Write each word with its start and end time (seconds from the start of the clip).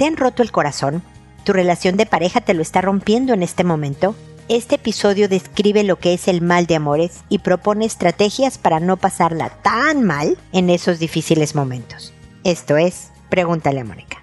¿Te 0.00 0.06
han 0.06 0.16
roto 0.16 0.42
el 0.42 0.50
corazón? 0.50 1.02
¿Tu 1.44 1.52
relación 1.52 1.98
de 1.98 2.06
pareja 2.06 2.40
te 2.40 2.54
lo 2.54 2.62
está 2.62 2.80
rompiendo 2.80 3.34
en 3.34 3.42
este 3.42 3.64
momento? 3.64 4.14
Este 4.48 4.76
episodio 4.76 5.28
describe 5.28 5.84
lo 5.84 5.96
que 5.96 6.14
es 6.14 6.26
el 6.26 6.40
mal 6.40 6.64
de 6.64 6.76
amores 6.76 7.20
y 7.28 7.40
propone 7.40 7.84
estrategias 7.84 8.56
para 8.56 8.80
no 8.80 8.96
pasarla 8.96 9.50
tan 9.60 10.04
mal 10.04 10.38
en 10.52 10.70
esos 10.70 11.00
difíciles 11.00 11.54
momentos. 11.54 12.14
Esto 12.44 12.78
es, 12.78 13.10
pregúntale 13.28 13.80
a 13.80 13.84
Mónica. 13.84 14.19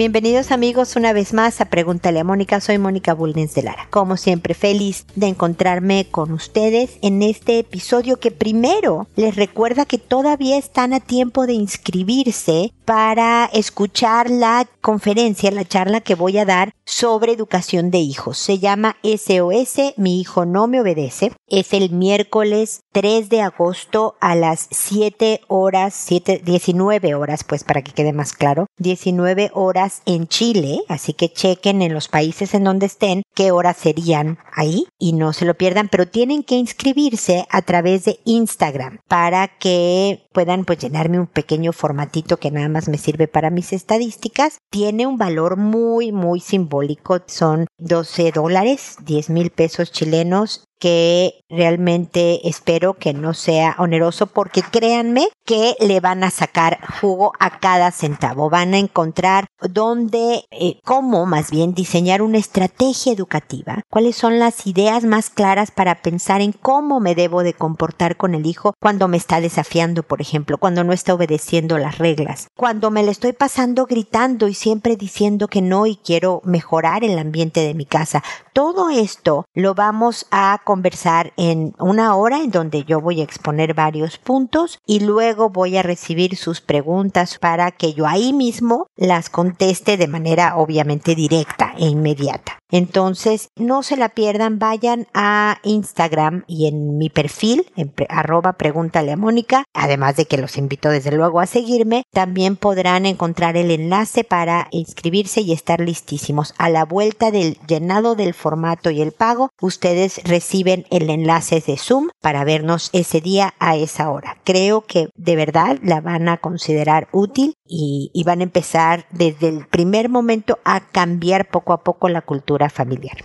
Bienvenidos 0.00 0.50
amigos 0.50 0.96
una 0.96 1.12
vez 1.12 1.34
más 1.34 1.60
a 1.60 1.66
Pregúntale 1.66 2.20
a 2.20 2.24
Mónica, 2.24 2.62
soy 2.62 2.78
Mónica 2.78 3.12
Bulnes 3.12 3.52
de 3.52 3.62
Lara. 3.62 3.86
Como 3.90 4.16
siempre 4.16 4.54
feliz 4.54 5.04
de 5.14 5.26
encontrarme 5.26 6.06
con 6.10 6.32
ustedes 6.32 6.98
en 7.02 7.20
este 7.20 7.58
episodio 7.58 8.18
que 8.18 8.30
primero 8.30 9.08
les 9.14 9.36
recuerda 9.36 9.84
que 9.84 9.98
todavía 9.98 10.56
están 10.56 10.94
a 10.94 11.00
tiempo 11.00 11.46
de 11.46 11.52
inscribirse 11.52 12.72
para 12.86 13.44
escuchar 13.52 14.30
la 14.30 14.66
conferencia, 14.80 15.50
la 15.50 15.66
charla 15.66 16.00
que 16.00 16.14
voy 16.14 16.38
a 16.38 16.46
dar 16.46 16.72
sobre 16.86 17.32
educación 17.32 17.90
de 17.90 17.98
hijos. 17.98 18.38
Se 18.38 18.58
llama 18.58 18.96
SOS, 19.02 19.94
mi 19.98 20.18
hijo 20.18 20.46
no 20.46 20.66
me 20.66 20.80
obedece. 20.80 21.30
Es 21.46 21.72
el 21.72 21.90
miércoles 21.90 22.80
3 22.92 23.28
de 23.28 23.42
agosto 23.42 24.16
a 24.20 24.34
las 24.34 24.66
7 24.70 25.42
horas, 25.46 25.94
7, 25.94 26.40
19 26.44 27.14
horas, 27.14 27.44
pues 27.44 27.64
para 27.64 27.82
que 27.82 27.92
quede 27.92 28.12
más 28.12 28.32
claro, 28.32 28.66
19 28.78 29.50
horas 29.54 29.89
en 30.06 30.26
Chile, 30.26 30.80
así 30.88 31.12
que 31.12 31.32
chequen 31.32 31.82
en 31.82 31.94
los 31.94 32.08
países 32.08 32.54
en 32.54 32.64
donde 32.64 32.86
estén 32.86 33.22
qué 33.34 33.50
horas 33.50 33.76
serían 33.76 34.38
ahí 34.52 34.86
y 34.98 35.12
no 35.12 35.32
se 35.32 35.44
lo 35.44 35.54
pierdan, 35.54 35.88
pero 35.88 36.08
tienen 36.08 36.42
que 36.42 36.56
inscribirse 36.56 37.46
a 37.50 37.62
través 37.62 38.04
de 38.04 38.20
Instagram 38.24 38.98
para 39.08 39.48
que 39.58 40.26
puedan 40.32 40.64
pues 40.64 40.78
llenarme 40.78 41.18
un 41.18 41.26
pequeño 41.26 41.72
formatito 41.72 42.38
que 42.38 42.50
nada 42.50 42.68
más 42.68 42.88
me 42.88 42.98
sirve 42.98 43.28
para 43.28 43.50
mis 43.50 43.72
estadísticas. 43.72 44.58
Tiene 44.70 45.06
un 45.06 45.18
valor 45.18 45.56
muy, 45.56 46.12
muy 46.12 46.40
simbólico. 46.40 47.20
Son 47.26 47.66
12 47.78 48.32
dólares, 48.32 48.96
10 49.04 49.30
mil 49.30 49.50
pesos 49.50 49.92
chilenos 49.92 50.64
que 50.80 51.44
realmente 51.50 52.48
espero 52.48 52.94
que 52.94 53.12
no 53.12 53.34
sea 53.34 53.76
oneroso 53.78 54.26
porque 54.26 54.62
créanme 54.62 55.28
que 55.44 55.74
le 55.80 56.00
van 56.00 56.24
a 56.24 56.30
sacar 56.30 56.78
jugo 57.00 57.32
a 57.38 57.58
cada 57.60 57.90
centavo. 57.90 58.50
Van 58.50 58.72
a 58.72 58.78
encontrar 58.78 59.46
dónde, 59.60 60.44
eh, 60.50 60.78
cómo 60.84 61.26
más 61.26 61.50
bien 61.50 61.74
diseñar 61.74 62.22
una 62.22 62.38
estrategia 62.38 63.12
educativa, 63.12 63.82
cuáles 63.90 64.16
son 64.16 64.38
las 64.38 64.66
ideas 64.66 65.04
más 65.04 65.28
claras 65.28 65.70
para 65.70 66.02
pensar 66.02 66.40
en 66.40 66.52
cómo 66.52 66.98
me 66.98 67.14
debo 67.14 67.42
de 67.42 67.52
comportar 67.52 68.16
con 68.16 68.34
el 68.34 68.46
hijo 68.46 68.74
cuando 68.80 69.06
me 69.06 69.16
está 69.16 69.40
desafiando, 69.40 70.02
por 70.02 70.20
ejemplo, 70.20 70.56
cuando 70.58 70.82
no 70.82 70.92
está 70.92 71.14
obedeciendo 71.14 71.78
las 71.78 71.98
reglas, 71.98 72.48
cuando 72.56 72.90
me 72.90 73.02
le 73.02 73.10
estoy 73.10 73.32
pasando 73.32 73.86
gritando 73.86 74.48
y 74.48 74.54
siempre 74.54 74.96
diciendo 74.96 75.48
que 75.48 75.60
no 75.60 75.86
y 75.86 75.96
quiero 75.96 76.40
mejorar 76.44 77.04
el 77.04 77.18
ambiente 77.18 77.60
de 77.60 77.74
mi 77.74 77.84
casa. 77.84 78.22
Todo 78.52 78.90
esto 78.90 79.44
lo 79.54 79.74
vamos 79.74 80.26
a 80.30 80.60
conversar 80.70 81.32
en 81.36 81.74
una 81.80 82.14
hora 82.14 82.44
en 82.44 82.52
donde 82.52 82.84
yo 82.84 83.00
voy 83.00 83.20
a 83.20 83.24
exponer 83.24 83.74
varios 83.74 84.18
puntos 84.18 84.78
y 84.86 85.00
luego 85.00 85.50
voy 85.50 85.76
a 85.76 85.82
recibir 85.82 86.36
sus 86.36 86.60
preguntas 86.60 87.38
para 87.40 87.72
que 87.72 87.92
yo 87.92 88.06
ahí 88.06 88.32
mismo 88.32 88.86
las 88.96 89.30
conteste 89.30 89.96
de 89.96 90.06
manera 90.06 90.54
obviamente 90.56 91.16
directa 91.16 91.74
e 91.76 91.86
inmediata. 91.86 92.59
Entonces, 92.70 93.50
no 93.56 93.82
se 93.82 93.96
la 93.96 94.10
pierdan, 94.10 94.58
vayan 94.58 95.06
a 95.14 95.58
Instagram 95.64 96.44
y 96.46 96.66
en 96.66 96.98
mi 96.98 97.10
perfil, 97.10 97.66
en 97.76 97.92
arroba 98.08 98.54
pregúntale 98.54 99.12
a 99.12 99.16
Mónica, 99.16 99.64
además 99.74 100.16
de 100.16 100.26
que 100.26 100.38
los 100.38 100.56
invito 100.56 100.88
desde 100.88 101.12
luego 101.12 101.40
a 101.40 101.46
seguirme, 101.46 102.04
también 102.12 102.56
podrán 102.56 103.06
encontrar 103.06 103.56
el 103.56 103.70
enlace 103.70 104.24
para 104.24 104.68
inscribirse 104.70 105.40
y 105.40 105.52
estar 105.52 105.80
listísimos. 105.80 106.54
A 106.58 106.68
la 106.68 106.84
vuelta 106.84 107.30
del 107.30 107.58
llenado 107.66 108.14
del 108.14 108.34
formato 108.34 108.90
y 108.90 109.02
el 109.02 109.12
pago, 109.12 109.50
ustedes 109.60 110.20
reciben 110.24 110.86
el 110.90 111.10
enlace 111.10 111.62
de 111.66 111.76
Zoom 111.76 112.08
para 112.20 112.44
vernos 112.44 112.90
ese 112.92 113.20
día 113.20 113.54
a 113.58 113.76
esa 113.76 114.10
hora. 114.10 114.36
Creo 114.44 114.82
que 114.82 115.08
de 115.16 115.36
verdad 115.36 115.78
la 115.82 116.00
van 116.00 116.28
a 116.28 116.36
considerar 116.36 117.08
útil 117.12 117.54
y, 117.66 118.10
y 118.14 118.24
van 118.24 118.40
a 118.40 118.44
empezar 118.44 119.06
desde 119.10 119.48
el 119.48 119.66
primer 119.66 120.08
momento 120.08 120.58
a 120.64 120.80
cambiar 120.80 121.48
poco 121.50 121.72
a 121.72 121.82
poco 121.82 122.08
la 122.08 122.22
cultura 122.22 122.59
familiar. 122.68 123.16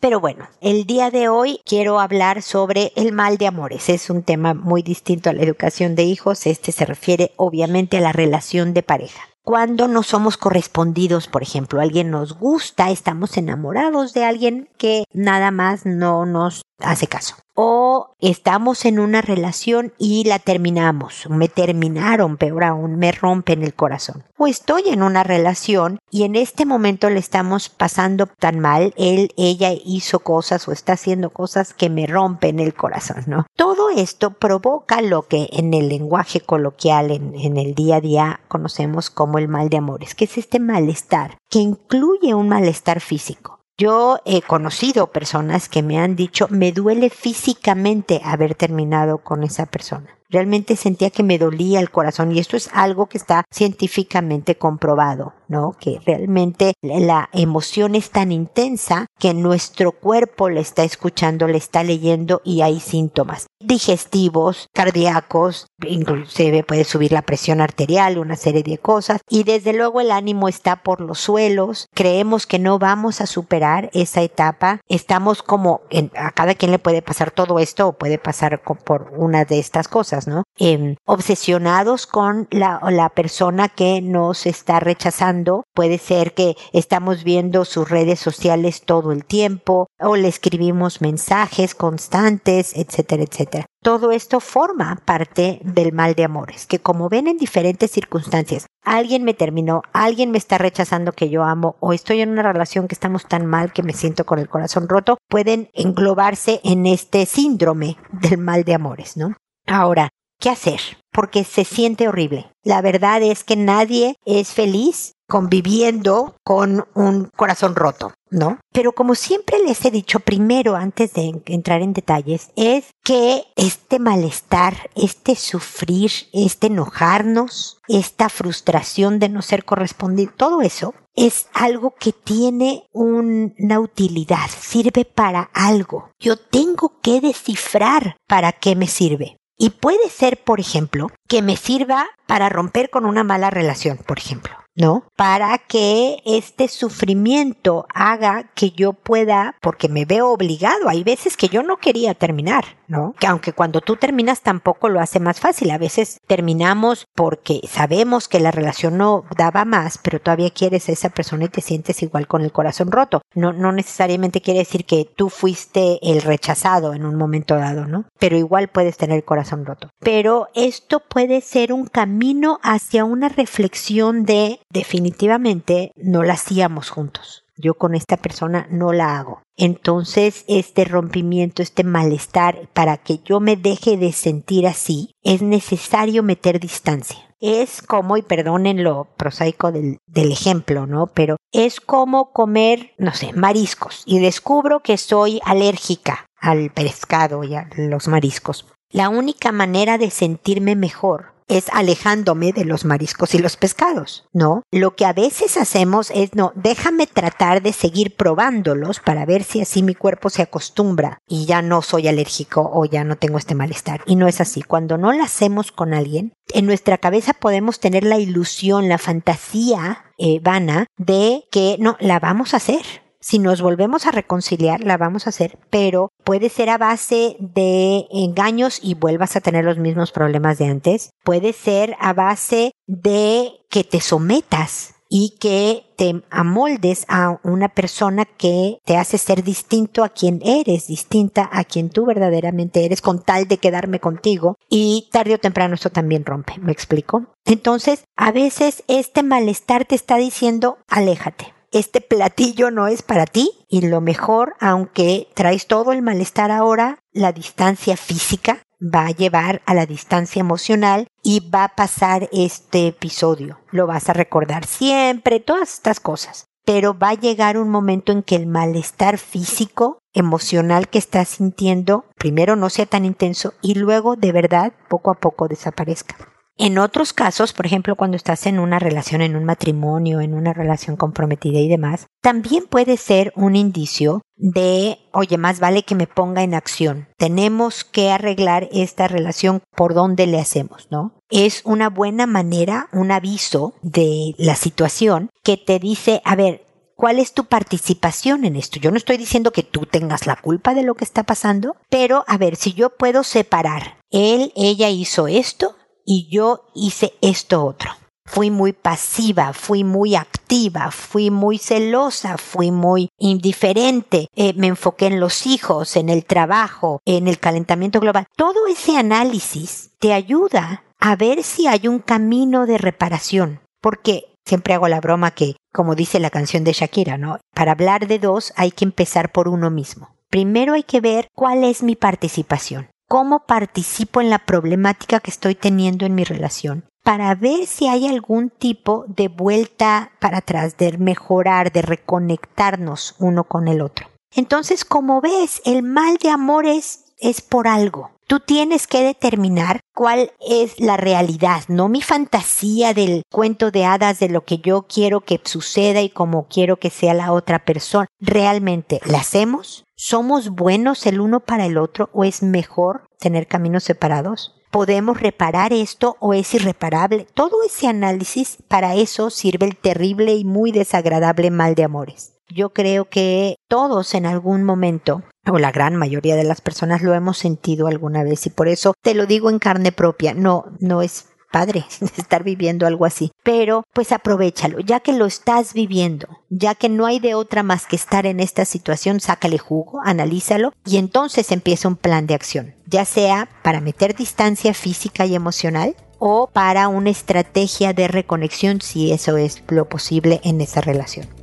Pero 0.00 0.18
bueno, 0.18 0.48
el 0.62 0.86
día 0.86 1.10
de 1.10 1.28
hoy 1.28 1.60
quiero 1.66 2.00
hablar 2.00 2.40
sobre 2.40 2.90
el 2.96 3.12
mal 3.12 3.36
de 3.36 3.46
amores. 3.46 3.90
Es 3.90 4.08
un 4.08 4.22
tema 4.22 4.54
muy 4.54 4.82
distinto 4.82 5.28
a 5.28 5.34
la 5.34 5.42
educación 5.42 5.94
de 5.94 6.04
hijos. 6.04 6.46
Este 6.46 6.72
se 6.72 6.86
refiere 6.86 7.32
obviamente 7.36 7.98
a 7.98 8.00
la 8.00 8.12
relación 8.12 8.72
de 8.72 8.82
pareja. 8.82 9.20
Cuando 9.42 9.88
no 9.88 10.02
somos 10.02 10.38
correspondidos, 10.38 11.28
por 11.28 11.42
ejemplo, 11.42 11.80
alguien 11.80 12.10
nos 12.10 12.38
gusta, 12.38 12.90
estamos 12.90 13.36
enamorados 13.36 14.14
de 14.14 14.24
alguien 14.24 14.70
que 14.78 15.04
nada 15.12 15.50
más 15.50 15.84
no 15.84 16.24
nos 16.24 16.62
hace 16.82 17.06
caso. 17.06 17.36
O 17.54 18.14
estamos 18.20 18.84
en 18.84 18.98
una 18.98 19.20
relación 19.20 19.92
y 19.98 20.24
la 20.24 20.38
terminamos. 20.38 21.28
Me 21.28 21.48
terminaron, 21.48 22.36
peor 22.36 22.64
aún, 22.64 22.96
me 22.96 23.12
rompen 23.12 23.62
el 23.62 23.74
corazón. 23.74 24.24
O 24.38 24.46
estoy 24.46 24.88
en 24.88 25.02
una 25.02 25.24
relación 25.24 25.98
y 26.10 26.22
en 26.22 26.36
este 26.36 26.64
momento 26.64 27.10
le 27.10 27.18
estamos 27.18 27.68
pasando 27.68 28.26
tan 28.26 28.60
mal. 28.60 28.94
Él, 28.96 29.32
ella 29.36 29.72
hizo 29.84 30.20
cosas 30.20 30.68
o 30.68 30.72
está 30.72 30.94
haciendo 30.94 31.30
cosas 31.30 31.74
que 31.74 31.90
me 31.90 32.06
rompen 32.06 32.60
el 32.60 32.72
corazón, 32.72 33.24
¿no? 33.26 33.46
Todo 33.56 33.90
esto 33.90 34.30
provoca 34.30 35.02
lo 35.02 35.22
que 35.28 35.48
en 35.52 35.74
el 35.74 35.88
lenguaje 35.88 36.40
coloquial, 36.40 37.10
en, 37.10 37.34
en 37.34 37.58
el 37.58 37.74
día 37.74 37.96
a 37.96 38.00
día, 38.00 38.40
conocemos 38.48 39.10
como 39.10 39.38
el 39.38 39.48
mal 39.48 39.68
de 39.68 39.78
amores, 39.78 40.14
que 40.14 40.24
es 40.24 40.38
este 40.38 40.60
malestar, 40.60 41.36
que 41.50 41.58
incluye 41.58 42.32
un 42.32 42.48
malestar 42.48 43.00
físico 43.00 43.59
yo 43.80 44.20
he 44.26 44.42
conocido 44.42 45.06
personas 45.06 45.70
que 45.70 45.82
me 45.82 45.98
han 45.98 46.14
dicho, 46.14 46.48
me 46.50 46.70
duele 46.70 47.08
físicamente 47.08 48.20
haber 48.22 48.54
terminado 48.54 49.18
con 49.18 49.42
esa 49.42 49.64
persona 49.64 50.19
realmente 50.30 50.76
sentía 50.76 51.10
que 51.10 51.22
me 51.22 51.38
dolía 51.38 51.80
el 51.80 51.90
corazón 51.90 52.32
y 52.32 52.38
esto 52.38 52.56
es 52.56 52.70
algo 52.72 53.06
que 53.06 53.18
está 53.18 53.44
científicamente 53.50 54.56
comprobado, 54.56 55.34
¿no? 55.48 55.76
Que 55.78 56.00
realmente 56.04 56.74
la 56.82 57.28
emoción 57.32 57.94
es 57.94 58.10
tan 58.10 58.32
intensa 58.32 59.06
que 59.18 59.34
nuestro 59.34 59.92
cuerpo 59.92 60.48
le 60.48 60.60
está 60.60 60.84
escuchando, 60.84 61.48
le 61.48 61.58
está 61.58 61.82
leyendo 61.82 62.40
y 62.44 62.62
hay 62.62 62.80
síntomas 62.80 63.46
digestivos, 63.62 64.68
cardíacos, 64.72 65.66
inclusive 65.86 66.64
puede 66.64 66.84
subir 66.84 67.12
la 67.12 67.22
presión 67.22 67.60
arterial, 67.60 68.18
una 68.18 68.36
serie 68.36 68.62
de 68.62 68.78
cosas 68.78 69.20
y 69.28 69.44
desde 69.44 69.74
luego 69.74 70.00
el 70.00 70.10
ánimo 70.10 70.48
está 70.48 70.82
por 70.82 71.00
los 71.02 71.20
suelos, 71.20 71.86
creemos 71.94 72.46
que 72.46 72.58
no 72.58 72.78
vamos 72.78 73.20
a 73.20 73.26
superar 73.26 73.90
esa 73.92 74.22
etapa, 74.22 74.80
estamos 74.88 75.42
como 75.42 75.82
a 76.16 76.30
cada 76.30 76.54
quien 76.54 76.70
le 76.70 76.78
puede 76.78 77.02
pasar 77.02 77.30
todo 77.30 77.58
esto 77.58 77.88
o 77.88 77.92
puede 77.92 78.18
pasar 78.18 78.62
por 78.62 79.12
una 79.14 79.44
de 79.44 79.58
estas 79.58 79.88
cosas 79.88 80.19
¿no? 80.26 80.44
Em, 80.58 80.96
obsesionados 81.06 82.06
con 82.06 82.48
la, 82.50 82.80
la 82.90 83.08
persona 83.10 83.68
que 83.68 84.00
nos 84.00 84.46
está 84.46 84.80
rechazando. 84.80 85.64
Puede 85.74 85.98
ser 85.98 86.34
que 86.34 86.56
estamos 86.72 87.24
viendo 87.24 87.64
sus 87.64 87.88
redes 87.88 88.20
sociales 88.20 88.82
todo 88.82 89.12
el 89.12 89.24
tiempo 89.24 89.86
o 89.98 90.16
le 90.16 90.28
escribimos 90.28 91.00
mensajes 91.00 91.74
constantes, 91.74 92.76
etcétera, 92.76 93.22
etcétera. 93.22 93.66
Todo 93.82 94.10
esto 94.10 94.40
forma 94.40 95.00
parte 95.06 95.58
del 95.64 95.94
mal 95.94 96.14
de 96.14 96.24
amores, 96.24 96.66
que 96.66 96.80
como 96.80 97.08
ven 97.08 97.26
en 97.28 97.38
diferentes 97.38 97.90
circunstancias, 97.90 98.66
alguien 98.84 99.24
me 99.24 99.32
terminó, 99.32 99.80
alguien 99.94 100.30
me 100.30 100.36
está 100.36 100.58
rechazando 100.58 101.12
que 101.12 101.30
yo 101.30 101.44
amo, 101.44 101.76
o 101.80 101.94
estoy 101.94 102.20
en 102.20 102.28
una 102.28 102.42
relación 102.42 102.88
que 102.88 102.94
estamos 102.94 103.26
tan 103.26 103.46
mal 103.46 103.72
que 103.72 103.82
me 103.82 103.94
siento 103.94 104.26
con 104.26 104.38
el 104.38 104.50
corazón 104.50 104.86
roto, 104.86 105.16
pueden 105.30 105.70
englobarse 105.72 106.60
en 106.62 106.84
este 106.84 107.24
síndrome 107.24 107.96
del 108.12 108.36
mal 108.36 108.64
de 108.64 108.74
amores, 108.74 109.16
¿no? 109.16 109.34
Ahora, 109.70 110.08
¿qué 110.40 110.50
hacer? 110.50 110.80
Porque 111.12 111.44
se 111.44 111.64
siente 111.64 112.08
horrible. 112.08 112.50
La 112.64 112.82
verdad 112.82 113.22
es 113.22 113.44
que 113.44 113.54
nadie 113.54 114.16
es 114.24 114.48
feliz 114.50 115.12
conviviendo 115.28 116.34
con 116.44 116.88
un 116.94 117.30
corazón 117.36 117.76
roto, 117.76 118.12
¿no? 118.30 118.58
Pero 118.72 118.90
como 118.92 119.14
siempre 119.14 119.58
les 119.64 119.84
he 119.84 119.92
dicho 119.92 120.18
primero, 120.18 120.74
antes 120.74 121.12
de 121.12 121.40
entrar 121.46 121.82
en 121.82 121.92
detalles, 121.92 122.50
es 122.56 122.86
que 123.04 123.44
este 123.54 124.00
malestar, 124.00 124.90
este 124.96 125.36
sufrir, 125.36 126.10
este 126.32 126.66
enojarnos, 126.66 127.78
esta 127.86 128.28
frustración 128.28 129.20
de 129.20 129.28
no 129.28 129.40
ser 129.40 129.64
correspondido, 129.64 130.32
todo 130.36 130.62
eso 130.62 130.94
es 131.14 131.46
algo 131.54 131.94
que 131.94 132.12
tiene 132.12 132.88
una 132.92 133.78
utilidad, 133.78 134.48
sirve 134.48 135.04
para 135.04 135.50
algo. 135.54 136.10
Yo 136.18 136.36
tengo 136.36 136.98
que 137.02 137.20
descifrar 137.20 138.16
para 138.26 138.50
qué 138.50 138.74
me 138.74 138.88
sirve. 138.88 139.36
Y 139.62 139.68
puede 139.68 140.08
ser, 140.08 140.38
por 140.42 140.58
ejemplo, 140.58 141.08
que 141.28 141.42
me 141.42 141.54
sirva 141.54 142.06
para 142.26 142.48
romper 142.48 142.88
con 142.88 143.04
una 143.04 143.24
mala 143.24 143.50
relación, 143.50 143.98
por 143.98 144.16
ejemplo. 144.16 144.59
¿No? 144.74 145.04
Para 145.16 145.58
que 145.58 146.22
este 146.24 146.68
sufrimiento 146.68 147.86
haga 147.94 148.50
que 148.54 148.70
yo 148.70 148.92
pueda, 148.92 149.56
porque 149.60 149.88
me 149.88 150.04
veo 150.04 150.30
obligado, 150.30 150.88
hay 150.88 151.04
veces 151.04 151.36
que 151.36 151.48
yo 151.48 151.62
no 151.62 151.78
quería 151.78 152.14
terminar, 152.14 152.64
¿no? 152.86 153.14
Que 153.18 153.26
aunque 153.26 153.52
cuando 153.52 153.80
tú 153.80 153.96
terminas 153.96 154.42
tampoco 154.42 154.88
lo 154.88 155.00
hace 155.00 155.20
más 155.20 155.40
fácil, 155.40 155.70
a 155.70 155.78
veces 155.78 156.18
terminamos 156.26 157.06
porque 157.14 157.60
sabemos 157.68 158.28
que 158.28 158.40
la 158.40 158.50
relación 158.50 158.98
no 158.98 159.24
daba 159.36 159.64
más, 159.64 159.98
pero 159.98 160.20
todavía 160.20 160.50
quieres 160.50 160.88
a 160.88 160.92
esa 160.92 161.10
persona 161.10 161.44
y 161.44 161.48
te 161.48 161.60
sientes 161.60 162.02
igual 162.02 162.26
con 162.26 162.42
el 162.42 162.52
corazón 162.52 162.90
roto. 162.90 163.22
No, 163.34 163.52
no 163.52 163.72
necesariamente 163.72 164.40
quiere 164.40 164.60
decir 164.60 164.84
que 164.84 165.04
tú 165.16 165.30
fuiste 165.30 165.98
el 166.02 166.22
rechazado 166.22 166.94
en 166.94 167.04
un 167.04 167.16
momento 167.16 167.56
dado, 167.56 167.86
¿no? 167.86 168.04
Pero 168.18 168.36
igual 168.36 168.68
puedes 168.68 168.96
tener 168.96 169.16
el 169.16 169.24
corazón 169.24 169.64
roto. 169.64 169.90
Pero 170.00 170.48
esto 170.54 171.00
puede 171.00 171.40
ser 171.40 171.72
un 171.72 171.86
camino 171.86 172.58
hacia 172.62 173.04
una 173.04 173.28
reflexión 173.28 174.24
de 174.24 174.60
definitivamente 174.70 175.92
no 175.96 176.22
la 176.22 176.34
hacíamos 176.34 176.90
juntos. 176.90 177.44
Yo 177.56 177.74
con 177.74 177.94
esta 177.94 178.16
persona 178.16 178.66
no 178.70 178.92
la 178.92 179.18
hago. 179.18 179.42
Entonces, 179.56 180.44
este 180.48 180.86
rompimiento, 180.86 181.62
este 181.62 181.84
malestar, 181.84 182.68
para 182.72 182.96
que 182.96 183.18
yo 183.18 183.38
me 183.38 183.56
deje 183.56 183.98
de 183.98 184.12
sentir 184.12 184.66
así, 184.66 185.12
es 185.22 185.42
necesario 185.42 186.22
meter 186.22 186.58
distancia. 186.58 187.18
Es 187.38 187.82
como, 187.82 188.16
y 188.16 188.22
perdonen 188.22 188.82
lo 188.82 189.08
prosaico 189.16 189.72
del, 189.72 189.98
del 190.06 190.32
ejemplo, 190.32 190.86
¿no? 190.86 191.08
Pero 191.08 191.36
es 191.52 191.80
como 191.80 192.32
comer, 192.32 192.92
no 192.98 193.12
sé, 193.12 193.32
mariscos 193.32 194.02
y 194.06 194.18
descubro 194.18 194.80
que 194.80 194.96
soy 194.96 195.40
alérgica 195.44 196.26
al 196.36 196.70
pescado 196.70 197.44
y 197.44 197.54
a 197.54 197.68
los 197.76 198.08
mariscos. 198.08 198.66
La 198.92 199.08
única 199.08 199.52
manera 199.52 199.98
de 199.98 200.10
sentirme 200.10 200.74
mejor 200.74 201.32
es 201.46 201.66
alejándome 201.72 202.52
de 202.52 202.64
los 202.64 202.84
mariscos 202.84 203.34
y 203.34 203.38
los 203.38 203.56
pescados, 203.56 204.24
¿no? 204.32 204.62
Lo 204.72 204.94
que 204.94 205.04
a 205.04 205.12
veces 205.12 205.56
hacemos 205.56 206.10
es, 206.12 206.34
no, 206.34 206.52
déjame 206.54 207.06
tratar 207.06 207.62
de 207.62 207.72
seguir 207.72 208.16
probándolos 208.16 209.00
para 209.00 209.26
ver 209.26 209.44
si 209.44 209.60
así 209.60 209.82
mi 209.82 209.94
cuerpo 209.94 210.30
se 210.30 210.42
acostumbra 210.42 211.18
y 211.28 211.46
ya 211.46 211.62
no 211.62 211.82
soy 211.82 212.08
alérgico 212.08 212.68
o 212.72 212.84
ya 212.84 213.04
no 213.04 213.16
tengo 213.16 213.38
este 213.38 213.54
malestar. 213.54 214.02
Y 214.06 214.16
no 214.16 214.28
es 214.28 214.40
así. 214.40 214.62
Cuando 214.62 214.96
no 214.98 215.12
lo 215.12 215.22
hacemos 215.22 215.72
con 215.72 215.94
alguien, 215.94 216.32
en 216.52 216.66
nuestra 216.66 216.98
cabeza 216.98 217.32
podemos 217.32 217.80
tener 217.80 218.04
la 218.04 218.18
ilusión, 218.18 218.88
la 218.88 218.98
fantasía 218.98 220.04
eh, 220.18 220.40
vana 220.42 220.86
de 220.96 221.44
que 221.50 221.76
no, 221.78 221.96
la 222.00 222.18
vamos 222.18 222.54
a 222.54 222.58
hacer 222.58 222.82
si 223.20 223.38
nos 223.38 223.60
volvemos 223.60 224.06
a 224.06 224.12
reconciliar, 224.12 224.82
la 224.82 224.96
vamos 224.96 225.26
a 225.26 225.30
hacer, 225.30 225.58
pero 225.70 226.10
puede 226.24 226.48
ser 226.48 226.70
a 226.70 226.78
base 226.78 227.36
de 227.38 228.06
engaños 228.10 228.80
y 228.82 228.94
vuelvas 228.94 229.36
a 229.36 229.40
tener 229.40 229.64
los 229.64 229.78
mismos 229.78 230.12
problemas 230.12 230.58
de 230.58 230.66
antes. 230.66 231.10
Puede 231.22 231.52
ser 231.52 231.96
a 232.00 232.12
base 232.12 232.72
de 232.86 233.52
que 233.68 233.84
te 233.84 234.00
sometas 234.00 234.94
y 235.12 235.36
que 235.40 235.84
te 235.96 236.22
amoldes 236.30 237.04
a 237.08 237.40
una 237.42 237.68
persona 237.68 238.24
que 238.24 238.78
te 238.84 238.96
hace 238.96 239.18
ser 239.18 239.42
distinto 239.42 240.04
a 240.04 240.08
quien 240.08 240.40
eres, 240.44 240.86
distinta 240.86 241.50
a 241.52 241.64
quien 241.64 241.90
tú 241.90 242.06
verdaderamente 242.06 242.84
eres, 242.84 243.02
con 243.02 243.20
tal 243.20 243.48
de 243.48 243.58
quedarme 243.58 243.98
contigo. 243.98 244.56
Y 244.70 245.08
tarde 245.10 245.34
o 245.34 245.38
temprano 245.38 245.74
esto 245.74 245.90
también 245.90 246.24
rompe, 246.24 246.54
¿me 246.60 246.70
explico? 246.70 247.26
Entonces, 247.44 248.04
a 248.16 248.30
veces 248.30 248.84
este 248.86 249.24
malestar 249.24 249.84
te 249.84 249.96
está 249.96 250.16
diciendo, 250.16 250.78
aléjate 250.88 251.59
este 251.72 252.00
platillo 252.00 252.70
no 252.70 252.88
es 252.88 253.02
para 253.02 253.26
ti 253.26 253.50
y 253.68 253.82
lo 253.82 254.00
mejor, 254.00 254.54
aunque 254.60 255.28
traes 255.34 255.66
todo 255.66 255.92
el 255.92 256.02
malestar 256.02 256.50
ahora, 256.50 256.98
la 257.12 257.32
distancia 257.32 257.96
física 257.96 258.62
va 258.82 259.06
a 259.06 259.10
llevar 259.10 259.62
a 259.66 259.74
la 259.74 259.86
distancia 259.86 260.40
emocional 260.40 261.06
y 261.22 261.48
va 261.48 261.64
a 261.64 261.74
pasar 261.76 262.28
este 262.32 262.88
episodio. 262.88 263.60
Lo 263.70 263.86
vas 263.86 264.08
a 264.08 264.14
recordar 264.14 264.66
siempre, 264.66 265.40
todas 265.40 265.74
estas 265.74 266.00
cosas. 266.00 266.46
Pero 266.64 266.98
va 266.98 267.10
a 267.10 267.14
llegar 267.14 267.56
un 267.56 267.68
momento 267.68 268.12
en 268.12 268.22
que 268.22 268.36
el 268.36 268.46
malestar 268.46 269.18
físico, 269.18 269.98
emocional 270.12 270.88
que 270.88 270.98
estás 270.98 271.28
sintiendo, 271.28 272.04
primero 272.16 272.56
no 272.56 272.68
sea 272.68 272.86
tan 272.86 273.04
intenso 273.04 273.54
y 273.62 273.74
luego 273.74 274.16
de 274.16 274.32
verdad 274.32 274.72
poco 274.88 275.10
a 275.10 275.14
poco 275.14 275.48
desaparezca. 275.48 276.16
En 276.62 276.76
otros 276.76 277.14
casos, 277.14 277.54
por 277.54 277.64
ejemplo, 277.64 277.96
cuando 277.96 278.18
estás 278.18 278.44
en 278.44 278.58
una 278.58 278.78
relación, 278.78 279.22
en 279.22 279.34
un 279.34 279.44
matrimonio, 279.44 280.20
en 280.20 280.34
una 280.34 280.52
relación 280.52 280.94
comprometida 280.94 281.58
y 281.58 281.68
demás, 281.68 282.04
también 282.20 282.66
puede 282.68 282.98
ser 282.98 283.32
un 283.34 283.56
indicio 283.56 284.20
de, 284.36 284.98
oye, 285.14 285.38
más 285.38 285.58
vale 285.58 285.84
que 285.84 285.94
me 285.94 286.06
ponga 286.06 286.42
en 286.42 286.52
acción. 286.52 287.08
Tenemos 287.16 287.82
que 287.82 288.10
arreglar 288.10 288.68
esta 288.72 289.08
relación 289.08 289.62
por 289.74 289.94
donde 289.94 290.26
le 290.26 290.38
hacemos, 290.38 290.88
¿no? 290.90 291.14
Es 291.30 291.62
una 291.64 291.88
buena 291.88 292.26
manera, 292.26 292.90
un 292.92 293.10
aviso 293.10 293.72
de 293.80 294.34
la 294.36 294.54
situación 294.54 295.30
que 295.42 295.56
te 295.56 295.78
dice, 295.78 296.20
a 296.26 296.36
ver, 296.36 296.66
¿Cuál 297.00 297.18
es 297.18 297.32
tu 297.32 297.46
participación 297.46 298.44
en 298.44 298.56
esto? 298.56 298.78
Yo 298.78 298.90
no 298.90 298.98
estoy 298.98 299.16
diciendo 299.16 299.52
que 299.52 299.62
tú 299.62 299.86
tengas 299.86 300.26
la 300.26 300.36
culpa 300.36 300.74
de 300.74 300.82
lo 300.82 300.94
que 300.94 301.04
está 301.04 301.22
pasando, 301.22 301.74
pero 301.88 302.24
a 302.26 302.36
ver, 302.36 302.56
si 302.56 302.74
yo 302.74 302.90
puedo 302.90 303.24
separar, 303.24 303.96
él, 304.10 304.52
ella 304.54 304.90
hizo 304.90 305.26
esto, 305.26 305.76
y 306.10 306.26
yo 306.28 306.64
hice 306.74 307.12
esto 307.20 307.64
otro. 307.64 307.92
Fui 308.26 308.50
muy 308.50 308.72
pasiva, 308.72 309.52
fui 309.52 309.84
muy 309.84 310.16
activa, 310.16 310.90
fui 310.90 311.30
muy 311.30 311.56
celosa, 311.56 312.36
fui 312.36 312.72
muy 312.72 313.10
indiferente, 313.16 314.26
eh, 314.34 314.52
me 314.54 314.66
enfoqué 314.66 315.06
en 315.06 315.20
los 315.20 315.46
hijos, 315.46 315.94
en 315.94 316.08
el 316.08 316.24
trabajo, 316.24 316.98
en 317.04 317.28
el 317.28 317.38
calentamiento 317.38 318.00
global. 318.00 318.26
Todo 318.36 318.66
ese 318.66 318.98
análisis 318.98 319.92
te 320.00 320.12
ayuda 320.12 320.82
a 320.98 321.14
ver 321.14 321.44
si 321.44 321.68
hay 321.68 321.86
un 321.86 322.00
camino 322.00 322.66
de 322.66 322.78
reparación, 322.78 323.60
porque 323.80 324.34
siempre 324.44 324.74
hago 324.74 324.88
la 324.88 325.00
broma 325.00 325.30
que, 325.30 325.54
como 325.72 325.94
dice 325.94 326.18
la 326.18 326.30
canción 326.30 326.64
de 326.64 326.72
Shakira, 326.72 327.18
¿no? 327.18 327.38
Para 327.54 327.72
hablar 327.72 328.08
de 328.08 328.18
dos 328.18 328.52
hay 328.56 328.72
que 328.72 328.84
empezar 328.84 329.30
por 329.30 329.46
uno 329.46 329.70
mismo. 329.70 330.16
Primero 330.28 330.74
hay 330.74 330.82
que 330.82 331.00
ver 331.00 331.28
cuál 331.36 331.62
es 331.62 331.84
mi 331.84 331.94
participación 331.94 332.88
cómo 333.10 333.40
participo 333.40 334.20
en 334.20 334.30
la 334.30 334.38
problemática 334.38 335.18
que 335.18 335.32
estoy 335.32 335.56
teniendo 335.56 336.06
en 336.06 336.14
mi 336.14 336.22
relación 336.22 336.84
para 337.02 337.34
ver 337.34 337.66
si 337.66 337.88
hay 337.88 338.06
algún 338.06 338.50
tipo 338.50 339.04
de 339.08 339.26
vuelta 339.26 340.12
para 340.20 340.38
atrás, 340.38 340.76
de 340.76 340.96
mejorar, 340.96 341.72
de 341.72 341.82
reconectarnos 341.82 343.16
uno 343.18 343.42
con 343.42 343.66
el 343.66 343.80
otro. 343.80 344.06
Entonces, 344.32 344.84
como 344.84 345.20
ves, 345.20 345.60
el 345.64 345.82
mal 345.82 346.18
de 346.18 346.30
amor 346.30 346.66
es, 346.66 347.06
es 347.18 347.40
por 347.40 347.66
algo. 347.66 348.12
Tú 348.28 348.38
tienes 348.38 348.86
que 348.86 349.02
determinar 349.02 349.80
cuál 349.92 350.30
es 350.38 350.78
la 350.78 350.96
realidad, 350.96 351.64
no 351.66 351.88
mi 351.88 352.02
fantasía 352.02 352.94
del 352.94 353.24
cuento 353.28 353.72
de 353.72 353.86
hadas 353.86 354.20
de 354.20 354.28
lo 354.28 354.44
que 354.44 354.58
yo 354.58 354.82
quiero 354.82 355.22
que 355.22 355.40
suceda 355.42 356.00
y 356.00 356.10
como 356.10 356.46
quiero 356.46 356.76
que 356.76 356.90
sea 356.90 357.12
la 357.12 357.32
otra 357.32 357.64
persona. 357.64 358.06
¿Realmente 358.20 359.00
la 359.04 359.18
hacemos? 359.18 359.84
¿Somos 360.02 360.48
buenos 360.48 361.04
el 361.04 361.20
uno 361.20 361.40
para 361.40 361.66
el 361.66 361.76
otro 361.76 362.08
o 362.14 362.24
es 362.24 362.42
mejor 362.42 363.02
tener 363.18 363.46
caminos 363.46 363.84
separados? 363.84 364.54
¿Podemos 364.70 365.20
reparar 365.20 365.74
esto 365.74 366.16
o 366.20 366.32
es 366.32 366.54
irreparable? 366.54 367.26
Todo 367.34 367.62
ese 367.66 367.86
análisis, 367.86 368.56
para 368.66 368.94
eso 368.94 369.28
sirve 369.28 369.66
el 369.66 369.76
terrible 369.76 370.36
y 370.36 370.46
muy 370.46 370.72
desagradable 370.72 371.50
mal 371.50 371.74
de 371.74 371.84
amores. 371.84 372.32
Yo 372.48 372.70
creo 372.70 373.10
que 373.10 373.56
todos 373.68 374.14
en 374.14 374.24
algún 374.24 374.64
momento 374.64 375.22
o 375.46 375.58
la 375.58 375.70
gran 375.70 375.96
mayoría 375.96 376.34
de 376.34 376.44
las 376.44 376.62
personas 376.62 377.02
lo 377.02 377.12
hemos 377.12 377.36
sentido 377.36 377.86
alguna 377.86 378.24
vez 378.24 378.46
y 378.46 378.50
por 378.50 378.68
eso 378.68 378.94
te 379.02 379.14
lo 379.14 379.26
digo 379.26 379.50
en 379.50 379.58
carne 379.58 379.92
propia, 379.92 380.32
no, 380.32 380.64
no 380.80 381.02
es 381.02 381.26
padre 381.50 381.84
estar 382.16 382.44
viviendo 382.44 382.86
algo 382.86 383.04
así. 383.04 383.32
Pero 383.42 383.84
pues 383.92 384.12
aprovechalo, 384.12 384.80
ya 384.80 385.00
que 385.00 385.12
lo 385.12 385.26
estás 385.26 385.74
viviendo, 385.74 386.28
ya 386.48 386.74
que 386.74 386.88
no 386.88 387.06
hay 387.06 387.18
de 387.18 387.34
otra 387.34 387.62
más 387.62 387.86
que 387.86 387.96
estar 387.96 388.26
en 388.26 388.40
esta 388.40 388.64
situación, 388.64 389.20
sácale 389.20 389.58
jugo, 389.58 390.00
analízalo 390.04 390.72
y 390.84 390.96
entonces 390.96 391.52
empieza 391.52 391.88
un 391.88 391.96
plan 391.96 392.26
de 392.26 392.34
acción, 392.34 392.74
ya 392.86 393.04
sea 393.04 393.48
para 393.62 393.80
meter 393.80 394.14
distancia 394.14 394.74
física 394.74 395.26
y 395.26 395.34
emocional 395.34 395.96
o 396.18 396.48
para 396.52 396.88
una 396.88 397.10
estrategia 397.10 397.92
de 397.92 398.06
reconexión 398.06 398.80
si 398.80 399.10
eso 399.10 399.36
es 399.36 399.62
lo 399.68 399.88
posible 399.88 400.40
en 400.44 400.60
esa 400.60 400.80
relación. 400.80 401.39